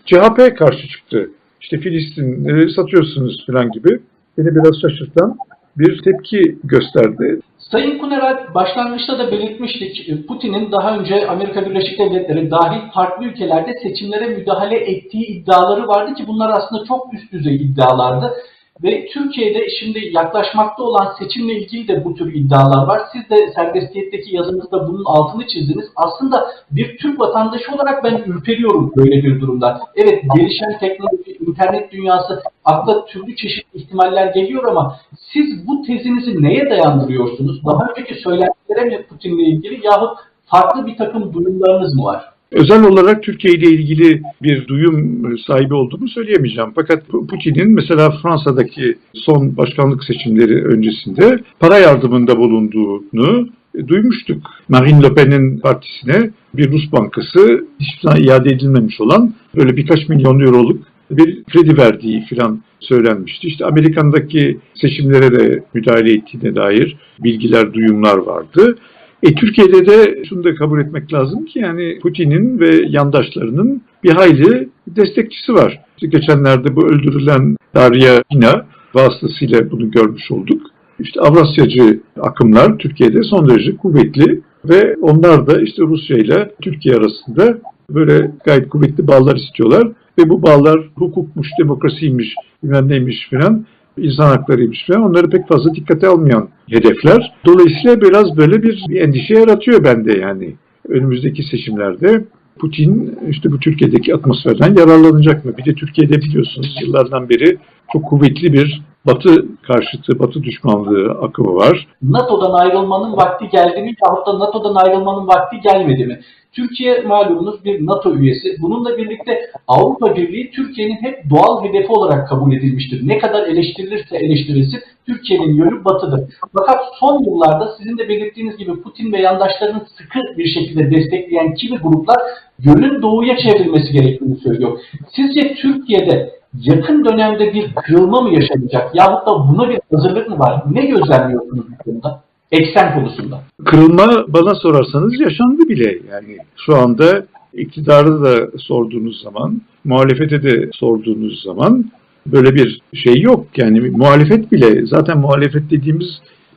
CHP 0.07 0.59
karşı 0.59 0.89
çıktı. 0.89 1.31
İşte 1.61 1.79
Filistinleri 1.79 2.71
satıyorsunuz 2.71 3.47
falan 3.47 3.71
gibi 3.71 3.99
beni 4.39 4.55
biraz 4.55 4.81
şaşırtan 4.81 5.37
bir 5.79 6.03
tepki 6.03 6.59
gösterdi. 6.65 7.41
Sayın 7.73 7.99
Kuneral 7.99 8.55
başlangıçta 8.55 9.19
da 9.19 9.33
belirtmiştik. 9.33 10.29
Putin'in 10.29 10.73
daha 10.73 10.99
önce 10.99 11.29
Amerika 11.29 11.67
Birleşik 11.67 11.99
Devletleri 11.99 12.51
dahil 12.51 12.91
farklı 12.95 13.25
ülkelerde 13.25 13.75
seçimlere 13.83 14.27
müdahale 14.27 14.77
ettiği 14.77 15.27
iddiaları 15.27 15.89
vardı 15.89 16.15
ki 16.15 16.25
bunlar 16.27 16.51
aslında 16.51 16.85
çok 16.85 17.15
üst 17.15 17.33
düzey 17.33 17.57
iddialardı. 17.57 18.35
Ve 18.83 19.07
Türkiye'de 19.07 19.67
şimdi 19.81 20.11
yaklaşmakta 20.13 20.83
olan 20.83 21.15
seçimle 21.19 21.55
ilgili 21.55 21.89
de 21.89 22.05
bu 22.05 22.15
tür 22.15 22.35
iddialar 22.35 22.87
var. 22.87 23.01
Siz 23.13 23.31
de 23.31 23.53
serbestiyetteki 23.55 24.37
yazınızda 24.37 24.89
bunun 24.89 25.05
altını 25.05 25.47
çizdiniz. 25.47 25.87
Aslında 25.97 26.47
bir 26.71 26.99
Türk 26.99 27.21
vatandaşı 27.21 27.75
olarak 27.75 28.05
ben 28.05 28.23
ürperiyorum 28.27 28.93
böyle 28.97 29.23
bir 29.23 29.41
durumda. 29.41 29.81
Evet 29.97 30.25
gelişen 30.37 30.79
teknoloji, 30.79 31.33
internet 31.49 31.93
dünyası 31.93 32.43
akla 32.65 33.05
türlü 33.05 33.37
çeşitli 33.37 33.79
ihtimaller 33.79 34.27
geliyor 34.27 34.65
ama 34.65 34.97
siz 35.33 35.67
bu 35.67 35.83
tezinizi 35.83 36.43
neye 36.43 36.71
dayandırıyorsunuz? 36.71 37.65
Daha 37.67 37.87
önceki 37.91 38.15
söylentilere 38.15 38.85
mi 38.85 39.07
Putin'le 39.09 39.39
ilgili 39.39 39.87
yahut 39.87 40.19
farklı 40.47 40.87
bir 40.87 40.97
takım 40.97 41.35
duyumlarınız 41.35 41.95
mı 41.97 42.05
var? 42.05 42.32
Özel 42.53 42.85
olarak 42.85 43.23
Türkiye 43.23 43.55
ile 43.55 43.71
ilgili 43.71 44.23
bir 44.43 44.67
duyum 44.67 45.23
sahibi 45.47 45.75
olduğumu 45.75 46.09
söyleyemeyeceğim. 46.09 46.71
Fakat 46.75 47.09
Putin'in 47.09 47.71
mesela 47.71 48.11
Fransa'daki 48.23 48.99
son 49.15 49.57
başkanlık 49.57 50.05
seçimleri 50.05 50.65
öncesinde 50.65 51.39
para 51.61 51.79
yardımında 51.79 52.37
bulunduğunu 52.39 53.49
duymuştuk. 53.87 54.43
Marine 54.69 55.03
Le 55.03 55.15
Pen'in 55.15 55.59
partisine 55.59 56.31
bir 56.55 56.73
Rus 56.73 56.93
bankası 56.93 57.67
hiçbir 57.81 58.25
iade 58.25 58.55
edilmemiş 58.55 59.01
olan 59.01 59.35
böyle 59.57 59.77
birkaç 59.77 60.09
milyon 60.09 60.41
euroluk 60.41 60.83
bir 61.11 61.45
kredi 61.45 61.79
verdiği 61.79 62.25
filan 62.25 62.61
söylenmişti. 62.81 63.47
İşte 63.47 63.65
Amerika'daki 63.65 64.59
seçimlere 64.75 65.41
de 65.41 65.65
müdahale 65.75 66.13
ettiğine 66.13 66.57
dair 66.57 66.97
bilgiler, 67.19 67.73
duyumlar 67.73 68.17
vardı. 68.17 68.77
E, 69.23 69.35
Türkiye'de 69.35 69.87
de 69.87 70.25
şunu 70.29 70.45
da 70.45 70.55
kabul 70.55 70.81
etmek 70.81 71.13
lazım 71.13 71.45
ki 71.45 71.59
yani 71.59 71.99
Putin'in 72.03 72.61
ve 72.61 72.85
yandaşlarının 72.89 73.83
bir 74.05 74.11
hayli 74.11 74.69
destekçisi 74.87 75.55
var. 75.55 75.81
İşte 75.97 76.19
geçenlerde 76.19 76.77
bu 76.77 76.87
öldürülen 76.87 77.57
Darya 77.75 78.23
Ina 78.31 78.67
vasıtasıyla 78.95 79.71
bunu 79.71 79.91
görmüş 79.91 80.31
olduk. 80.31 80.63
İşte 80.99 81.21
Avrasyacı 81.21 82.01
akımlar 82.21 82.79
Türkiye'de 82.79 83.23
son 83.23 83.49
derece 83.49 83.77
kuvvetli 83.77 84.41
ve 84.65 84.97
onlar 85.01 85.47
da 85.47 85.63
işte 85.63 85.83
Rusya 85.83 86.17
ile 86.17 86.51
Türkiye 86.63 86.95
arasında 86.95 87.59
böyle 87.91 88.31
gayet 88.45 88.69
kuvvetli 88.69 89.07
bağlar 89.07 89.37
istiyorlar 89.37 89.89
ve 90.19 90.29
bu 90.29 90.43
bağlar 90.43 90.81
hukukmuş, 90.95 91.49
demokrasiymiş, 91.59 92.35
bilmem 92.63 92.89
neymiş 92.89 93.29
filan 93.31 93.67
insan 93.97 94.27
haklarıymış 94.27 94.87
falan 94.87 95.03
onları 95.03 95.31
pek 95.31 95.49
fazla 95.49 95.75
dikkate 95.75 96.07
almayan 96.07 96.49
hedefler. 96.71 97.33
Dolayısıyla 97.47 98.01
biraz 98.01 98.37
böyle 98.37 98.63
bir, 98.63 98.97
endişe 98.97 99.35
yaratıyor 99.35 99.85
bende 99.85 100.19
yani. 100.19 100.55
Önümüzdeki 100.89 101.43
seçimlerde 101.43 102.25
Putin 102.59 103.19
işte 103.31 103.53
bu 103.53 103.59
Türkiye'deki 103.59 104.15
atmosferden 104.15 104.75
yararlanacak 104.79 105.45
mı? 105.45 105.57
Bir 105.59 105.65
de 105.65 105.75
Türkiye'de 105.75 106.21
biliyorsunuz 106.21 106.79
yıllardan 106.83 107.29
beri 107.29 107.59
çok 107.93 108.05
kuvvetli 108.05 108.53
bir 108.53 108.83
Batı 109.07 109.47
karşıtı, 109.63 110.19
Batı 110.19 110.43
düşmanlığı 110.43 111.11
akımı 111.11 111.55
var. 111.55 111.87
NATO'dan 112.03 112.53
ayrılmanın 112.53 113.17
vakti 113.17 113.49
geldi 113.49 113.83
mi 113.83 113.95
yahut 114.07 114.27
da 114.27 114.39
NATO'dan 114.39 114.75
ayrılmanın 114.75 115.27
vakti 115.27 115.61
gelmedi 115.61 116.07
mi? 116.07 116.21
Türkiye 116.53 117.03
malumunuz 117.03 117.65
bir 117.65 117.87
NATO 117.87 118.15
üyesi. 118.15 118.57
Bununla 118.63 118.97
birlikte 118.99 119.41
Avrupa 119.69 120.17
Birliği 120.17 120.51
Türkiye'nin 120.51 121.03
hep 121.03 121.31
doğal 121.31 121.65
hedefi 121.65 121.93
olarak 121.93 122.29
kabul 122.29 122.53
edilmiştir. 122.53 123.09
Ne 123.09 123.19
kadar 123.19 123.47
eleştirilirse 123.47 124.17
eleştirilsin 124.17 124.81
Türkiye'nin 125.07 125.55
yönü 125.55 125.85
batıdır. 125.85 126.21
Fakat 126.59 126.81
son 127.01 127.25
yıllarda 127.25 127.75
sizin 127.79 127.99
de 127.99 128.09
belirttiğiniz 128.09 128.57
gibi 128.57 128.83
Putin 128.83 129.13
ve 129.13 129.21
yandaşlarını 129.21 129.87
sıkı 129.99 130.19
bir 130.39 130.47
şekilde 130.47 130.91
destekleyen 130.91 131.55
kimi 131.55 131.79
gruplar 131.79 132.19
yönün 132.59 133.03
doğuya 133.03 133.37
çevrilmesi 133.37 133.93
gerektiğini 133.93 134.37
söylüyor. 134.37 134.79
Sizce 135.17 135.55
Türkiye'de 135.55 136.42
yakın 136.61 137.05
dönemde 137.05 137.55
bir 137.55 137.75
kırılma 137.75 138.21
mı 138.21 138.35
yaşanacak 138.35 138.95
yahut 138.95 139.27
da 139.27 139.49
buna 139.49 139.69
bir 139.69 139.81
hazırlık 139.95 140.29
mı 140.29 140.39
var? 140.39 140.63
Ne 140.71 140.87
gözlemliyorsunuz 140.87 141.65
bu 141.71 141.85
konuda? 141.85 142.21
Eksen 142.53 142.95
konusunda. 142.95 143.41
Kırılma 143.65 144.25
bana 144.29 144.55
sorarsanız 144.55 145.21
yaşandı 145.21 145.69
bile. 145.69 145.99
Yani 146.13 146.37
şu 146.57 146.77
anda 146.77 147.27
iktidarı 147.55 148.25
da 148.25 148.59
sorduğunuz 148.59 149.23
zaman, 149.23 149.61
muhalefete 149.85 150.43
de 150.43 150.71
sorduğunuz 150.73 151.43
zaman 151.43 151.85
böyle 152.27 152.55
bir 152.55 152.81
şey 152.95 153.21
yok. 153.21 153.47
Yani 153.57 153.81
muhalefet 153.81 154.53
bile 154.53 154.87
zaten 154.87 155.19
muhalefet 155.19 155.71
dediğimiz 155.71 156.09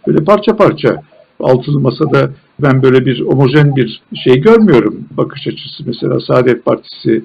böyle 0.07 0.23
parça 0.23 0.55
parça 0.55 1.01
altılı 1.39 1.79
masada 1.79 2.29
ben 2.59 2.83
böyle 2.83 3.05
bir 3.05 3.21
homojen 3.21 3.75
bir 3.75 4.01
şey 4.23 4.41
görmüyorum. 4.41 5.05
Bakış 5.11 5.47
açısı 5.47 5.83
mesela 5.85 6.19
Saadet 6.19 6.65
Partisi 6.65 7.23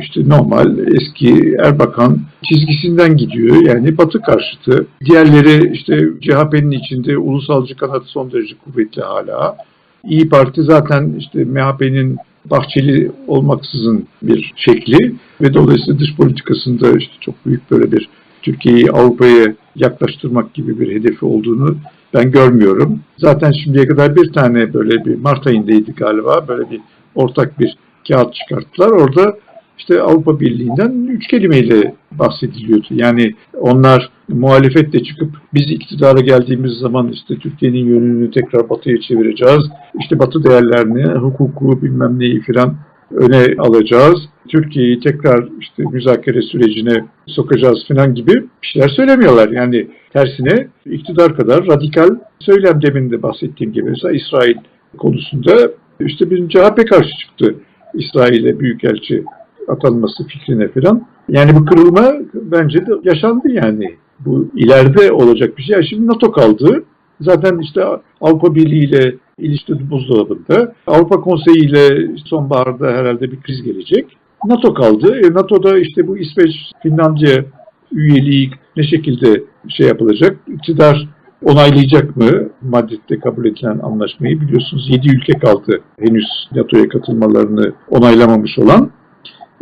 işte 0.00 0.28
normal 0.28 0.78
eski 0.78 1.56
Erbakan 1.64 2.18
çizgisinden 2.42 3.16
gidiyor. 3.16 3.56
Yani 3.66 3.98
Batı 3.98 4.20
karşıtı. 4.20 4.86
Diğerleri 5.04 5.72
işte 5.72 5.98
CHP'nin 6.20 6.70
içinde 6.70 7.18
ulusalcı 7.18 7.76
kanat 7.76 8.02
son 8.06 8.32
derece 8.32 8.54
kuvvetli 8.64 9.02
hala. 9.02 9.56
İyi 10.04 10.28
Parti 10.28 10.62
zaten 10.62 11.14
işte 11.18 11.44
MHP'nin 11.44 12.16
Bahçeli 12.44 13.12
olmaksızın 13.26 14.06
bir 14.22 14.52
şekli 14.56 15.14
ve 15.40 15.54
dolayısıyla 15.54 16.00
dış 16.00 16.16
politikasında 16.16 16.98
işte 16.98 17.12
çok 17.20 17.46
büyük 17.46 17.70
böyle 17.70 17.92
bir 17.92 18.08
Türkiye'yi 18.42 18.90
Avrupa'ya 18.90 19.54
yaklaştırmak 19.76 20.54
gibi 20.54 20.80
bir 20.80 20.94
hedefi 20.94 21.24
olduğunu 21.24 21.76
ben 22.14 22.30
görmüyorum. 22.30 23.00
Zaten 23.18 23.52
şimdiye 23.64 23.86
kadar 23.86 24.16
bir 24.16 24.32
tane 24.32 24.74
böyle 24.74 25.04
bir 25.04 25.18
Mart 25.18 25.46
ayındaydı 25.46 25.92
galiba 25.92 26.44
böyle 26.48 26.70
bir 26.70 26.80
ortak 27.14 27.58
bir 27.58 27.76
kağıt 28.08 28.34
çıkarttılar. 28.34 28.90
Orada 28.90 29.38
işte 29.78 30.02
Avrupa 30.02 30.40
Birliği'nden 30.40 31.06
üç 31.06 31.26
kelimeyle 31.26 31.94
bahsediliyordu. 32.12 32.86
Yani 32.90 33.34
onlar 33.60 34.10
muhalefetle 34.28 35.02
çıkıp 35.02 35.30
biz 35.54 35.70
iktidara 35.70 36.20
geldiğimiz 36.20 36.72
zaman 36.72 37.12
işte 37.12 37.38
Türkiye'nin 37.38 37.86
yönünü 37.86 38.30
tekrar 38.30 38.70
batıya 38.70 39.00
çevireceğiz. 39.00 39.64
İşte 40.00 40.18
batı 40.18 40.44
değerlerini, 40.44 41.04
hukuku 41.04 41.82
bilmem 41.82 42.18
neyi 42.18 42.40
filan 42.40 42.76
öne 43.10 43.54
alacağız. 43.58 44.18
Türkiye'yi 44.48 45.00
tekrar 45.00 45.48
işte 45.60 45.82
müzakere 45.92 46.42
sürecine 46.42 47.04
sokacağız 47.26 47.84
filan 47.88 48.14
gibi 48.14 48.34
bir 48.34 48.66
şeyler 48.72 48.88
söylemiyorlar. 48.88 49.48
Yani 49.48 49.88
tersine 50.12 50.68
iktidar 50.86 51.36
kadar 51.36 51.66
radikal 51.66 52.08
söylem 52.40 52.82
demin 52.82 53.10
de 53.10 53.22
bahsettiğim 53.22 53.72
gibi 53.72 53.90
mesela 53.90 54.14
İsrail 54.14 54.56
konusunda 54.98 55.70
işte 56.00 56.30
bizim 56.30 56.48
CHP 56.48 56.88
karşı 56.88 57.10
çıktı. 57.20 57.54
İsrail'e 57.94 58.60
büyükelçi 58.60 59.24
atanması 59.68 60.26
fikrine 60.26 60.68
falan. 60.68 61.06
Yani 61.28 61.56
bu 61.56 61.64
kırılma 61.64 62.12
bence 62.34 62.86
de 62.86 62.92
yaşandı 63.04 63.50
yani. 63.50 63.96
Bu 64.20 64.48
ileride 64.54 65.12
olacak 65.12 65.58
bir 65.58 65.62
şey. 65.62 65.76
Ya 65.76 65.82
Şimdi 65.82 66.06
NATO 66.06 66.32
kaldı. 66.32 66.84
Zaten 67.20 67.58
işte 67.58 67.84
Avrupa 68.20 68.54
Birliği 68.54 68.84
ile 68.84 69.14
ilişki 69.38 69.90
buzdolabında. 69.90 70.74
Avrupa 70.86 71.20
Konseyi 71.20 71.68
ile 71.68 72.10
sonbaharda 72.24 72.86
herhalde 72.86 73.32
bir 73.32 73.40
kriz 73.40 73.62
gelecek. 73.62 74.16
NATO 74.44 74.74
kaldı. 74.74 75.20
E, 75.24 75.34
NATO'da 75.34 75.78
işte 75.78 76.08
bu 76.08 76.18
İsveç, 76.18 76.54
Finlandiya 76.82 77.44
üyeliği 77.92 78.50
ne 78.76 78.82
şekilde 78.82 79.42
şey 79.68 79.86
yapılacak? 79.86 80.36
İktidar 80.48 81.08
onaylayacak 81.44 82.16
mı 82.16 82.48
Madrid'de 82.62 83.20
kabul 83.20 83.44
edilen 83.44 83.78
anlaşmayı? 83.78 84.40
Biliyorsunuz 84.40 84.88
7 84.90 85.16
ülke 85.16 85.32
kaldı 85.32 85.80
henüz 85.98 86.26
NATO'ya 86.54 86.88
katılmalarını 86.88 87.72
onaylamamış 87.90 88.58
olan. 88.58 88.90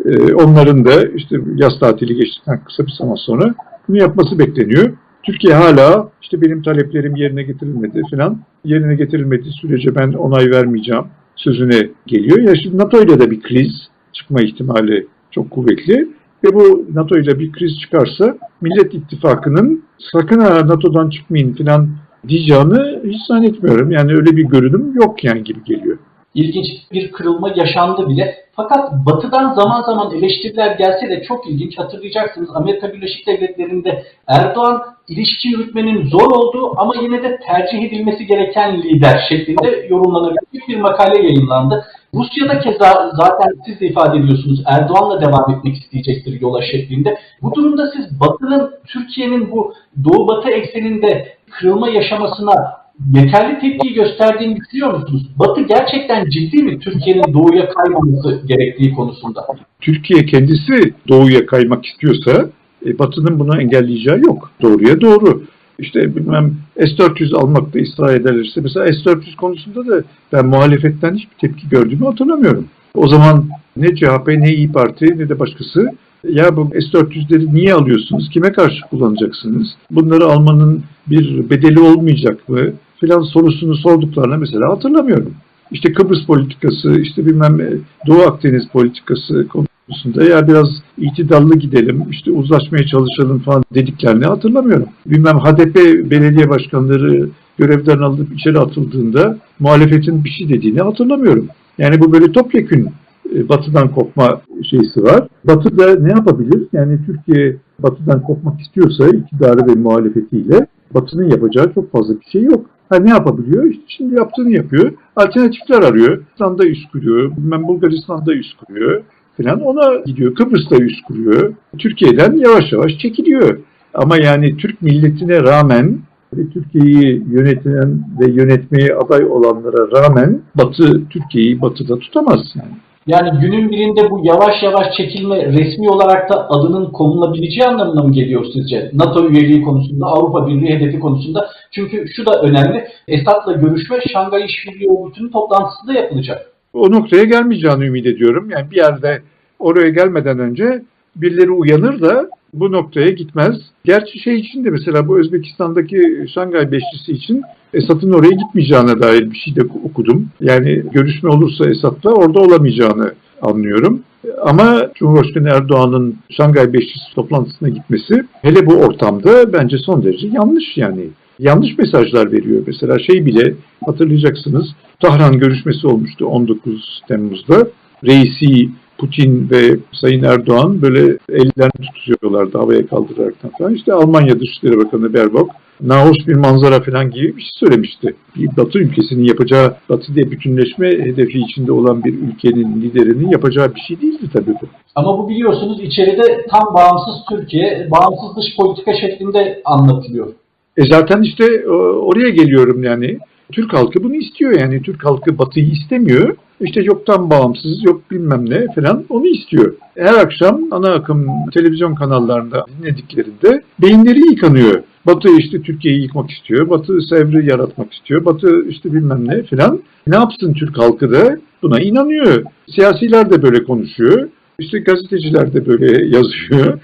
Ee, 0.06 0.34
onların 0.34 0.84
da 0.84 1.04
işte 1.04 1.36
yaz 1.56 1.78
tatili 1.80 2.14
geçtikten 2.14 2.64
kısa 2.64 2.86
bir 2.86 2.92
zaman 2.98 3.14
sonra 3.14 3.54
bunu 3.88 3.98
yapması 3.98 4.38
bekleniyor. 4.38 4.92
Türkiye 5.22 5.54
hala 5.54 6.10
işte 6.22 6.42
benim 6.42 6.62
taleplerim 6.62 7.16
yerine 7.16 7.42
getirilmedi 7.42 8.02
falan. 8.10 8.40
Yerine 8.64 8.94
getirilmediği 8.94 9.52
sürece 9.52 9.94
ben 9.94 10.12
onay 10.12 10.50
vermeyeceğim 10.50 11.04
sözüne 11.36 11.88
geliyor. 12.06 12.38
Ya 12.38 12.54
şimdi 12.62 12.78
NATO 12.78 13.02
ile 13.02 13.20
de 13.20 13.30
bir 13.30 13.40
kriz 13.40 13.72
çıkma 14.12 14.40
ihtimali 14.42 15.06
çok 15.30 15.50
kuvvetli. 15.50 16.08
Ve 16.44 16.54
bu 16.54 16.86
NATO 16.94 17.18
ile 17.18 17.38
bir 17.38 17.52
kriz 17.52 17.80
çıkarsa 17.80 18.38
Millet 18.60 18.94
İttifakı'nın 18.94 19.84
sakın 20.12 20.40
ha 20.40 20.66
NATO'dan 20.66 21.10
çıkmayın 21.10 21.54
falan 21.54 21.88
diyeceğini 22.28 23.00
hiç 23.04 23.26
zannetmiyorum. 23.28 23.90
Yani 23.90 24.12
öyle 24.12 24.36
bir 24.36 24.44
görünüm 24.44 24.94
yok 24.94 25.24
yani 25.24 25.44
gibi 25.44 25.64
geliyor. 25.64 25.98
İlginç 26.36 26.66
bir 26.92 27.12
kırılma 27.12 27.48
yaşandı 27.56 28.08
bile. 28.08 28.34
Fakat 28.52 28.92
batıdan 28.92 29.54
zaman 29.54 29.82
zaman 29.82 30.14
eleştiriler 30.14 30.76
gelse 30.76 31.10
de 31.10 31.22
çok 31.22 31.50
ilginç. 31.50 31.78
Hatırlayacaksınız 31.78 32.50
Amerika 32.54 32.92
Birleşik 32.92 33.26
Devletleri'nde 33.26 34.04
Erdoğan 34.26 34.82
ilişki 35.08 35.48
yürütmenin 35.48 36.08
zor 36.08 36.30
olduğu 36.30 36.80
ama 36.80 36.94
yine 37.02 37.22
de 37.22 37.40
tercih 37.46 37.82
edilmesi 37.82 38.26
gereken 38.26 38.82
lider 38.82 39.26
şeklinde 39.28 39.86
yorumlanabilecek 39.90 40.68
bir 40.68 40.76
makale 40.76 41.22
yayınlandı. 41.22 41.84
Rusya'da 42.14 42.58
keza 42.60 43.10
zaten 43.12 43.50
siz 43.66 43.80
de 43.80 43.86
ifade 43.86 44.18
ediyorsunuz 44.18 44.62
Erdoğan'la 44.66 45.20
devam 45.20 45.54
etmek 45.54 45.76
isteyecektir 45.76 46.40
yola 46.40 46.62
şeklinde. 46.62 47.18
Bu 47.42 47.54
durumda 47.54 47.92
siz 47.96 48.20
Batı'nın 48.20 48.70
Türkiye'nin 48.86 49.50
bu 49.50 49.74
Doğu 50.04 50.28
Batı 50.28 50.50
ekseninde 50.50 51.36
kırılma 51.50 51.88
yaşamasına 51.88 52.85
yeterli 53.14 53.60
tepkiyi 53.60 53.94
gösterdiğini 53.94 54.56
düşünüyor 54.56 54.94
musunuz? 54.94 55.26
Batı 55.36 55.60
gerçekten 55.60 56.30
ciddi 56.30 56.62
mi 56.62 56.78
Türkiye'nin 56.78 57.34
doğuya 57.34 57.68
kaymaması 57.68 58.46
gerektiği 58.46 58.94
konusunda? 58.94 59.46
Türkiye 59.80 60.26
kendisi 60.26 60.94
doğuya 61.08 61.46
kaymak 61.46 61.86
istiyorsa 61.86 62.50
e, 62.86 62.98
Batı'nın 62.98 63.38
bunu 63.38 63.60
engelleyeceği 63.60 64.20
yok. 64.26 64.50
Doğruya 64.62 65.00
doğru. 65.00 65.42
İşte 65.78 66.16
bilmem 66.16 66.54
S-400 66.78 67.36
almakta 67.36 67.78
ısrar 67.80 68.14
ederlerse 68.14 68.60
mesela 68.60 68.86
S-400 68.86 69.36
konusunda 69.36 69.86
da 69.86 70.02
ben 70.32 70.46
muhalefetten 70.46 71.14
hiçbir 71.14 71.36
tepki 71.40 71.68
gördüğümü 71.68 72.04
hatırlamıyorum. 72.04 72.68
O 72.94 73.08
zaman 73.08 73.48
ne 73.76 73.94
CHP 73.94 74.28
ne 74.28 74.54
İyi 74.54 74.72
Parti 74.72 75.18
ne 75.18 75.28
de 75.28 75.38
başkası 75.38 75.90
ya 76.28 76.56
bu 76.56 76.70
S-400'leri 76.74 77.54
niye 77.54 77.74
alıyorsunuz? 77.74 78.30
Kime 78.30 78.52
karşı 78.52 78.80
kullanacaksınız? 78.90 79.68
Bunları 79.90 80.24
almanın 80.24 80.84
bir 81.06 81.50
bedeli 81.50 81.80
olmayacak 81.80 82.48
mı? 82.48 82.72
Filan 83.00 83.22
sorusunu 83.22 83.74
sorduklarını 83.74 84.38
mesela 84.38 84.68
hatırlamıyorum. 84.68 85.34
İşte 85.70 85.92
Kıbrıs 85.92 86.26
politikası, 86.26 87.00
işte 87.00 87.26
bilmem 87.26 87.58
Doğu 88.06 88.22
Akdeniz 88.22 88.68
politikası 88.68 89.48
konusunda 89.48 90.24
ya 90.24 90.48
biraz 90.48 90.68
itidallı 90.98 91.58
gidelim, 91.58 92.04
işte 92.10 92.30
uzlaşmaya 92.30 92.86
çalışalım 92.86 93.38
falan 93.38 93.64
dediklerini 93.74 94.24
hatırlamıyorum. 94.24 94.88
Bilmem 95.06 95.38
HDP 95.38 95.76
belediye 96.10 96.48
başkanları 96.50 97.28
görevden 97.58 97.98
alınıp 97.98 98.32
içeri 98.32 98.58
atıldığında 98.58 99.38
muhalefetin 99.58 100.24
bir 100.24 100.30
şey 100.30 100.48
dediğini 100.48 100.80
hatırlamıyorum. 100.80 101.48
Yani 101.78 102.00
bu 102.00 102.12
böyle 102.12 102.32
topyekün 102.32 102.88
e, 103.34 103.48
batıdan 103.48 103.88
kopma 103.94 104.40
şeysi 104.70 105.02
var. 105.02 105.28
Batı 105.44 105.78
da 105.78 105.94
ne 106.00 106.10
yapabilir? 106.10 106.68
Yani 106.72 106.98
Türkiye 107.06 107.56
batıdan 107.78 108.22
kopmak 108.22 108.60
istiyorsa 108.60 109.08
iktidarı 109.08 109.66
ve 109.66 109.74
muhalefetiyle 109.74 110.66
batının 110.94 111.30
yapacağı 111.30 111.72
çok 111.74 111.92
fazla 111.92 112.20
bir 112.20 112.26
şey 112.32 112.42
yok. 112.42 112.66
Ha 112.88 112.96
ne 112.98 113.10
yapabiliyor? 113.10 113.64
İşte 113.64 113.84
şimdi 113.88 114.14
yaptığını 114.14 114.52
yapıyor. 114.52 114.92
Alternatifler 115.16 115.82
arıyor. 115.82 116.22
İslam'da 116.34 116.66
üst 116.66 116.92
kuruyor. 116.92 117.36
Bilmem 117.36 117.62
Bulgaristan'da 117.68 118.34
üst 118.34 118.56
kuruyor 118.56 119.02
falan. 119.36 119.60
Ona 119.60 119.96
gidiyor. 120.06 120.34
Kıbrıs'ta 120.34 120.76
üst 120.76 121.02
kuruyor. 121.06 121.54
Türkiye'den 121.78 122.32
yavaş 122.36 122.72
yavaş 122.72 122.98
çekiliyor. 122.98 123.58
Ama 123.94 124.16
yani 124.16 124.56
Türk 124.56 124.82
milletine 124.82 125.42
rağmen 125.42 125.98
ve 126.36 126.50
Türkiye'yi 126.50 127.22
yönetilen 127.30 128.04
ve 128.20 128.30
yönetmeye 128.30 128.94
aday 128.94 129.24
olanlara 129.24 130.02
rağmen 130.02 130.42
Batı 130.54 131.08
Türkiye'yi 131.08 131.62
Batı'da 131.62 131.98
tutamaz 131.98 132.40
yani. 132.54 132.74
Yani 133.06 133.40
günün 133.40 133.70
birinde 133.70 134.10
bu 134.10 134.20
yavaş 134.24 134.62
yavaş 134.62 134.86
çekilme 134.96 135.46
resmi 135.46 135.90
olarak 135.90 136.30
da 136.30 136.50
adının 136.50 136.90
konulabileceği 136.92 137.66
anlamına 137.66 138.02
mı 138.02 138.12
geliyor 138.12 138.44
sizce? 138.54 138.90
NATO 138.94 139.28
üyeliği 139.28 139.62
konusunda, 139.62 140.06
Avrupa 140.06 140.46
Birliği 140.46 140.74
hedefi 140.74 141.00
konusunda. 141.00 141.46
Çünkü 141.76 142.04
şu 142.16 142.26
da 142.26 142.40
önemli. 142.42 142.88
Esad'la 143.08 143.52
görüşme 143.52 143.98
Şangay 144.12 144.44
İşbirliği 144.44 144.90
Örgütü'nün 144.90 145.30
toplantısında 145.30 145.92
yapılacak. 145.92 146.50
O 146.72 146.90
noktaya 146.90 147.24
gelmeyeceğini 147.24 147.84
ümit 147.84 148.06
ediyorum. 148.06 148.50
Yani 148.50 148.70
bir 148.70 148.76
yerde 148.76 149.22
oraya 149.58 149.88
gelmeden 149.88 150.38
önce 150.38 150.82
birileri 151.16 151.50
uyanır 151.50 152.00
da 152.00 152.28
bu 152.54 152.72
noktaya 152.72 153.10
gitmez. 153.10 153.56
Gerçi 153.84 154.18
şey 154.18 154.36
için 154.36 154.64
de 154.64 154.70
mesela 154.70 155.08
bu 155.08 155.18
Özbekistan'daki 155.18 156.26
Şangay 156.34 156.72
Beşlisi 156.72 157.12
için 157.12 157.42
Esad'ın 157.74 158.12
oraya 158.12 158.30
gitmeyeceğine 158.30 159.00
dair 159.02 159.30
bir 159.30 159.36
şey 159.36 159.56
de 159.56 159.60
okudum. 159.84 160.28
Yani 160.40 160.82
görüşme 160.92 161.30
olursa 161.30 161.70
Esad'la 161.70 162.10
orada 162.10 162.40
olamayacağını 162.40 163.12
anlıyorum. 163.42 164.02
Ama 164.42 164.90
Cumhurbaşkanı 164.94 165.48
Erdoğan'ın 165.48 166.16
Şangay 166.30 166.72
Beşlisi 166.72 167.14
toplantısına 167.14 167.68
gitmesi 167.68 168.24
hele 168.42 168.66
bu 168.66 168.74
ortamda 168.74 169.52
bence 169.52 169.78
son 169.78 170.04
derece 170.04 170.28
yanlış 170.28 170.76
yani. 170.76 171.04
Yanlış 171.38 171.78
mesajlar 171.78 172.32
veriyor. 172.32 172.62
Mesela 172.66 172.98
şey 172.98 173.26
bile 173.26 173.54
hatırlayacaksınız 173.86 174.66
Tahran 175.00 175.38
görüşmesi 175.38 175.86
olmuştu 175.86 176.26
19 176.26 177.02
Temmuz'da. 177.08 177.68
Reisi 178.04 178.68
Putin 178.98 179.50
ve 179.50 179.76
Sayın 179.92 180.22
Erdoğan 180.22 180.82
böyle 180.82 181.18
ellerini 181.28 181.86
tutuyorlardı 181.94 182.58
havaya 182.58 182.86
kaldıraraktan 182.86 183.50
falan. 183.58 183.74
İşte 183.74 183.92
Almanya 183.92 184.40
Dışişleri 184.40 184.78
Bakanı 184.78 185.14
Baerbock 185.14 185.50
nahoş 185.80 186.16
bir 186.26 186.36
manzara 186.36 186.80
falan 186.82 187.10
gibi 187.10 187.36
bir 187.36 187.42
şey 187.42 187.50
söylemişti. 187.54 188.14
Bir 188.36 188.56
Batı 188.56 188.78
ülkesinin 188.78 189.24
yapacağı, 189.24 189.76
Batı 189.88 190.14
diye 190.14 190.30
bütünleşme 190.30 190.88
hedefi 190.88 191.38
içinde 191.38 191.72
olan 191.72 192.04
bir 192.04 192.14
ülkenin 192.14 192.82
liderinin 192.82 193.30
yapacağı 193.30 193.74
bir 193.74 193.80
şey 193.80 194.00
değildi 194.00 194.30
tabii 194.32 194.54
bu. 194.62 194.66
Ama 194.94 195.18
bu 195.18 195.28
biliyorsunuz 195.28 195.80
içeride 195.82 196.46
tam 196.50 196.74
bağımsız 196.74 197.24
Türkiye, 197.30 197.88
bağımsız 197.90 198.36
dış 198.36 198.56
politika 198.56 198.92
şeklinde 199.00 199.62
anlatılıyor. 199.64 200.32
E 200.76 200.82
zaten 200.90 201.22
işte 201.22 201.44
e, 201.44 201.68
oraya 201.68 202.28
geliyorum 202.28 202.82
yani. 202.82 203.18
Türk 203.52 203.72
halkı 203.72 204.02
bunu 204.02 204.14
istiyor 204.14 204.60
yani. 204.60 204.82
Türk 204.82 205.04
halkı 205.04 205.38
Batı'yı 205.38 205.66
istemiyor. 205.66 206.36
İşte 206.60 206.82
yok 206.82 207.06
tam 207.06 207.30
bağımsız, 207.30 207.84
yok 207.84 208.10
bilmem 208.10 208.50
ne 208.50 208.66
falan 208.74 209.04
onu 209.08 209.26
istiyor. 209.26 209.74
Her 209.98 210.14
akşam 210.14 210.60
ana 210.70 210.92
akım 210.92 211.26
televizyon 211.54 211.94
kanallarında 211.94 212.64
dinlediklerinde 212.78 213.62
beyinleri 213.82 214.18
yıkanıyor. 214.18 214.82
Batı 215.06 215.28
işte 215.38 215.62
Türkiye'yi 215.62 216.02
yıkmak 216.02 216.30
istiyor. 216.30 216.70
Batı 216.70 217.00
Sevr'i 217.00 217.50
yaratmak 217.50 217.92
istiyor. 217.94 218.24
Batı 218.24 218.64
işte 218.68 218.92
bilmem 218.92 219.28
ne 219.28 219.42
falan. 219.42 219.80
Ne 220.06 220.16
yapsın 220.16 220.52
Türk 220.52 220.78
halkı 220.78 221.12
da 221.12 221.38
buna 221.62 221.80
inanıyor. 221.80 222.42
Siyasiler 222.74 223.30
de 223.30 223.42
böyle 223.42 223.64
konuşuyor. 223.64 224.28
İşte 224.58 224.78
gazeteciler 224.78 225.54
de 225.54 225.66
böyle 225.66 226.06
yazıyor. 226.16 226.78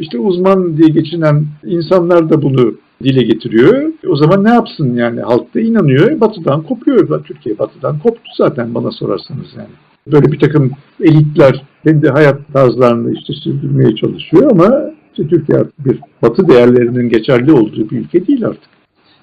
İşte 0.00 0.18
uzman 0.18 0.76
diye 0.76 0.88
geçinen 0.88 1.46
insanlar 1.64 2.30
da 2.30 2.42
bunu 2.42 2.74
dile 3.02 3.22
getiriyor. 3.22 3.92
O 4.08 4.16
zaman 4.16 4.44
ne 4.44 4.50
yapsın 4.50 4.96
yani 4.96 5.20
halk 5.20 5.54
da 5.54 5.60
inanıyor. 5.60 6.20
Batı'dan 6.20 6.62
kopuyor. 6.62 7.24
Türkiye 7.24 7.58
Batı'dan 7.58 7.98
koptu 7.98 8.30
zaten 8.36 8.74
bana 8.74 8.90
sorarsanız 8.90 9.46
yani. 9.56 9.68
Böyle 10.12 10.32
bir 10.32 10.38
takım 10.38 10.72
elitler 11.00 11.62
kendi 11.84 12.08
hayat 12.08 12.52
tarzlarını 12.52 13.12
işte 13.12 13.32
sürdürmeye 13.32 13.96
çalışıyor 13.96 14.50
ama 14.50 14.90
işte 15.10 15.28
Türkiye 15.28 15.58
artık 15.58 15.84
bir 15.84 15.98
Batı 16.22 16.48
değerlerinin 16.48 17.08
geçerli 17.08 17.52
olduğu 17.52 17.90
bir 17.90 17.98
ülke 17.98 18.26
değil 18.26 18.46
artık. 18.46 18.70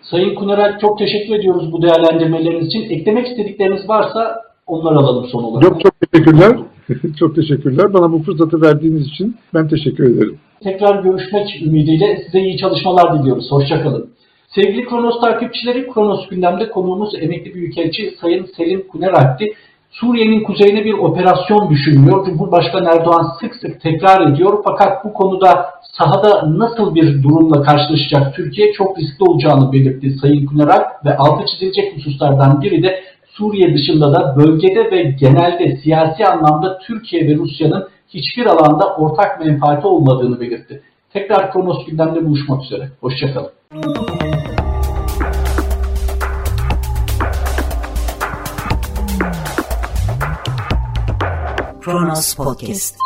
Sayın 0.02 0.36
Kunerel 0.36 0.80
çok 0.80 1.00
teşekkür 1.00 1.36
ediyoruz 1.36 1.72
bu 1.72 1.82
değerlendirmeleriniz 1.82 2.68
için. 2.68 2.90
Eklemek 2.90 3.28
istedikleriniz 3.28 3.90
varsa 3.90 4.42
onları 4.68 4.96
alalım 4.96 5.26
son 5.32 5.44
olarak. 5.44 5.64
Yok 5.64 5.82
çok 5.82 6.12
teşekkürler. 6.12 6.58
çok 7.20 7.36
teşekkürler. 7.36 7.94
Bana 7.94 8.12
bu 8.12 8.24
fırsatı 8.24 8.62
verdiğiniz 8.62 9.08
için 9.08 9.38
ben 9.54 9.68
teşekkür 9.68 10.04
ederim. 10.04 10.38
Tekrar 10.64 11.04
görüşmek 11.04 11.62
ümidiyle 11.66 12.22
size 12.26 12.40
iyi 12.40 12.58
çalışmalar 12.58 13.20
diliyoruz. 13.20 13.52
Hoşçakalın. 13.52 14.10
Sevgili 14.56 14.86
Kronos 14.86 15.22
takipçileri, 15.22 15.88
Kronos 15.88 16.30
gündemde 16.30 16.70
konuğumuz 16.70 17.16
emekli 17.16 17.54
büyükelçi 17.54 18.14
Sayın 18.22 18.46
Selim 18.58 18.88
Kuneralp'ti. 18.88 19.46
Suriye'nin 19.92 20.44
kuzeyine 20.44 20.86
bir 20.86 20.94
operasyon 20.94 21.70
düşünmüyor. 21.70 22.26
Cumhurbaşkanı 22.26 22.90
Erdoğan 22.90 23.28
sık 23.40 23.56
sık 23.56 23.82
tekrar 23.82 24.32
ediyor. 24.32 24.62
Fakat 24.64 25.06
bu 25.06 25.14
konuda 25.14 25.66
sahada 25.98 26.58
nasıl 26.58 26.96
bir 26.96 27.24
durumla 27.24 27.62
karşılaşacak 27.62 28.36
Türkiye 28.36 28.74
çok 28.74 29.00
riskli 29.00 29.24
olacağını 29.24 29.72
belirtti 29.72 30.16
Sayın 30.22 30.46
Kuneral 30.46 30.84
ve 31.06 31.18
altı 31.18 31.46
çizilecek 31.46 31.96
hususlardan 31.96 32.62
biri 32.62 32.84
de 32.84 33.00
Suriye 33.38 33.74
dışında 33.74 34.14
da 34.14 34.36
bölgede 34.38 34.92
ve 34.92 35.04
genelde 35.04 35.78
siyasi 35.84 36.26
anlamda 36.26 36.80
Türkiye 36.80 37.28
ve 37.28 37.36
Rusya'nın 37.36 37.88
hiçbir 38.10 38.46
alanda 38.46 38.96
ortak 38.96 39.46
menfaati 39.46 39.88
olmadığını 39.88 40.40
belirtti. 40.40 40.82
Tekrar 41.14 41.54
Kronos 41.54 41.86
gündemde 41.86 42.26
buluşmak 42.26 42.64
üzere. 42.64 42.90
Hoşçakalın. 43.02 43.52
Kronos 51.82 52.36
Podcast 52.36 53.05